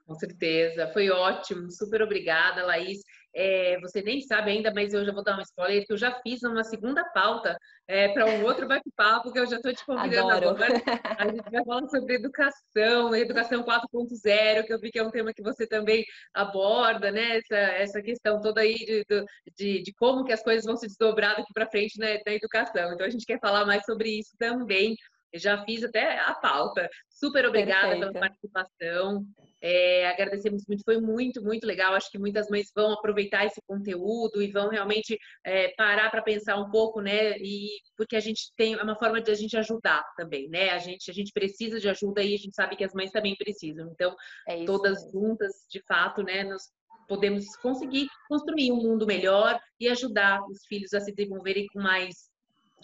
Com 0.05 0.13
certeza, 0.15 0.87
foi 0.91 1.09
ótimo, 1.09 1.71
super 1.71 2.01
obrigada, 2.01 2.65
Laís. 2.65 2.99
É, 3.33 3.79
você 3.79 4.01
nem 4.01 4.21
sabe 4.21 4.51
ainda, 4.51 4.73
mas 4.73 4.93
eu 4.93 5.05
já 5.05 5.13
vou 5.13 5.23
dar 5.23 5.33
uma 5.33 5.43
spoiler 5.43 5.85
que 5.85 5.93
eu 5.93 5.97
já 5.97 6.11
fiz 6.21 6.43
uma 6.43 6.63
segunda 6.63 7.03
pauta 7.05 7.57
é, 7.87 8.09
para 8.09 8.25
um 8.25 8.43
outro 8.43 8.67
bate-papo 8.67 9.31
que 9.31 9.39
eu 9.39 9.47
já 9.47 9.55
estou 9.55 9.73
te 9.73 9.85
convidando 9.85 10.31
Adoro. 10.31 10.49
agora. 10.49 10.73
A 11.19 11.27
gente 11.27 11.49
vai 11.49 11.63
falar 11.63 11.87
sobre 11.87 12.15
educação, 12.15 13.15
educação 13.15 13.63
4.0, 13.63 14.65
que 14.65 14.73
eu 14.73 14.79
vi 14.79 14.91
que 14.91 14.99
é 14.99 15.03
um 15.03 15.11
tema 15.11 15.33
que 15.33 15.41
você 15.41 15.65
também 15.65 16.05
aborda, 16.33 17.11
né? 17.11 17.37
Essa, 17.37 17.57
essa 17.57 18.01
questão 18.01 18.41
toda 18.41 18.61
aí 18.61 18.75
de, 18.75 19.25
de, 19.57 19.81
de 19.83 19.93
como 19.93 20.25
que 20.25 20.33
as 20.33 20.43
coisas 20.43 20.65
vão 20.65 20.75
se 20.75 20.87
desdobrar 20.87 21.37
daqui 21.37 21.53
para 21.53 21.69
frente 21.69 21.97
né, 21.99 22.19
na 22.25 22.33
educação. 22.33 22.93
Então 22.93 23.05
a 23.05 23.09
gente 23.09 23.25
quer 23.25 23.39
falar 23.39 23.65
mais 23.65 23.83
sobre 23.85 24.19
isso 24.19 24.35
também. 24.37 24.95
Eu 25.31 25.39
já 25.39 25.63
fiz 25.63 25.83
até 25.83 26.19
a 26.19 26.33
pauta. 26.33 26.89
Super 27.09 27.45
obrigada 27.45 27.89
Perfeita. 27.89 28.11
pela 28.11 28.27
participação. 28.27 29.25
É, 29.62 30.08
agradecemos 30.08 30.63
muito, 30.67 30.84
foi 30.84 31.00
muito, 31.00 31.43
muito 31.43 31.65
legal. 31.65 31.93
Acho 31.93 32.10
que 32.10 32.17
muitas 32.17 32.50
mães 32.50 32.71
vão 32.76 32.91
aproveitar 32.93 33.45
esse 33.45 33.62
conteúdo 33.67 34.41
e 34.41 34.52
vão 34.52 34.69
realmente 34.69 35.17
é, 35.45 35.69
parar 35.76 36.10
para 36.10 36.21
pensar 36.21 36.58
um 36.58 36.69
pouco, 36.71 37.00
né? 37.00 37.38
E 37.38 37.69
porque 37.95 38.15
a 38.15 38.19
gente 38.19 38.52
tem 38.58 38.74
é 38.74 38.82
uma 38.82 38.97
forma 38.97 39.21
de 39.21 39.30
a 39.30 39.36
gente 39.36 39.56
ajudar 39.58 40.04
também, 40.17 40.50
né? 40.50 40.71
A 40.71 40.80
gente, 40.80 41.12
a 41.12 41.13
gente 41.13 41.32
precisa 41.32 41.80
de 41.80 41.88
ajuda 41.88 42.24
e 42.24 42.34
a 42.34 42.38
gente 42.38 42.56
sabe 42.56 42.76
que 42.76 42.84
as 42.84 42.93
mães 42.93 43.12
também 43.12 43.36
precisam. 43.36 43.89
Então, 43.91 44.15
é 44.47 44.65
todas 44.65 45.10
juntas, 45.12 45.52
de 45.69 45.82
fato, 45.88 46.24
né? 46.24 46.43
Nós 46.43 46.63
podemos 47.08 47.56
conseguir 47.58 48.08
construir 48.28 48.71
um 48.71 48.78
mundo 48.78 49.06
melhor 49.06 49.60
e 49.80 49.88
ajudar 49.89 50.41
os 50.50 50.65
filhos 50.65 50.93
a 50.93 51.02
se 51.02 51.13
desenvolverem 51.13 51.67
com 51.67 51.82
mais, 51.82 52.30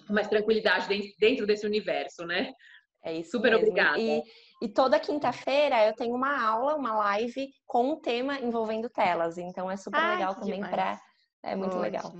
com 0.05 0.13
mais 0.13 0.27
tranquilidade 0.27 0.87
dentro 1.17 1.47
desse 1.47 1.65
universo, 1.65 2.25
né? 2.25 2.51
É 3.03 3.13
isso. 3.13 3.31
Super 3.31 3.51
mesmo. 3.51 3.67
obrigada. 3.67 3.99
E 3.99 4.21
e 4.61 4.67
toda 4.67 4.99
quinta-feira 4.99 5.85
eu 5.85 5.93
tenho 5.93 6.15
uma 6.15 6.41
aula, 6.41 6.75
uma 6.75 6.95
live 6.95 7.49
com 7.65 7.91
um 7.91 7.99
tema 7.99 8.39
envolvendo 8.39 8.89
telas. 8.89 9.37
Então 9.37 9.69
é 9.69 9.77
super 9.77 10.01
legal 10.01 10.35
também 10.35 10.61
para. 10.61 10.99
É 11.43 11.55
muito 11.55 11.77
Ótimo. 11.77 11.81
legal. 11.81 12.13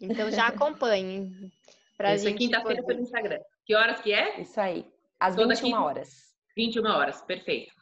Então 0.00 0.30
já 0.30 0.48
acompanhem. 0.48 1.50
Pra 1.96 2.14
Isso 2.14 2.28
é 2.28 2.32
quinta-feira 2.32 2.82
pelo 2.82 3.00
Instagram. 3.00 3.38
Que 3.64 3.74
horas 3.76 4.00
que 4.00 4.12
é? 4.12 4.40
Isso 4.40 4.60
aí. 4.60 4.84
Às 5.20 5.36
Toda 5.36 5.54
21 5.54 5.68
quinta... 5.68 5.80
horas. 5.80 6.08
21 6.56 6.84
horas, 6.86 7.22
perfeito. 7.22 7.72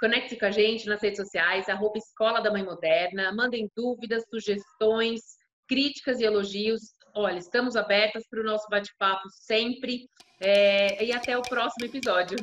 Conecte 0.00 0.36
com 0.36 0.46
a 0.46 0.50
gente 0.50 0.86
nas 0.86 1.02
redes 1.02 1.18
sociais, 1.18 1.68
arroba 1.68 1.98
Escola 1.98 2.40
da 2.40 2.50
Mãe 2.50 2.64
Moderna. 2.64 3.32
Mandem 3.32 3.70
dúvidas, 3.76 4.24
sugestões, 4.30 5.20
críticas 5.68 6.20
e 6.20 6.24
elogios. 6.24 6.80
Olha, 7.14 7.38
estamos 7.38 7.76
abertas 7.76 8.26
para 8.28 8.40
o 8.40 8.44
nosso 8.44 8.66
bate-papo 8.70 9.28
sempre. 9.30 10.08
É... 10.40 11.04
E 11.04 11.12
até 11.12 11.36
o 11.36 11.42
próximo 11.42 11.86
episódio. 11.86 12.38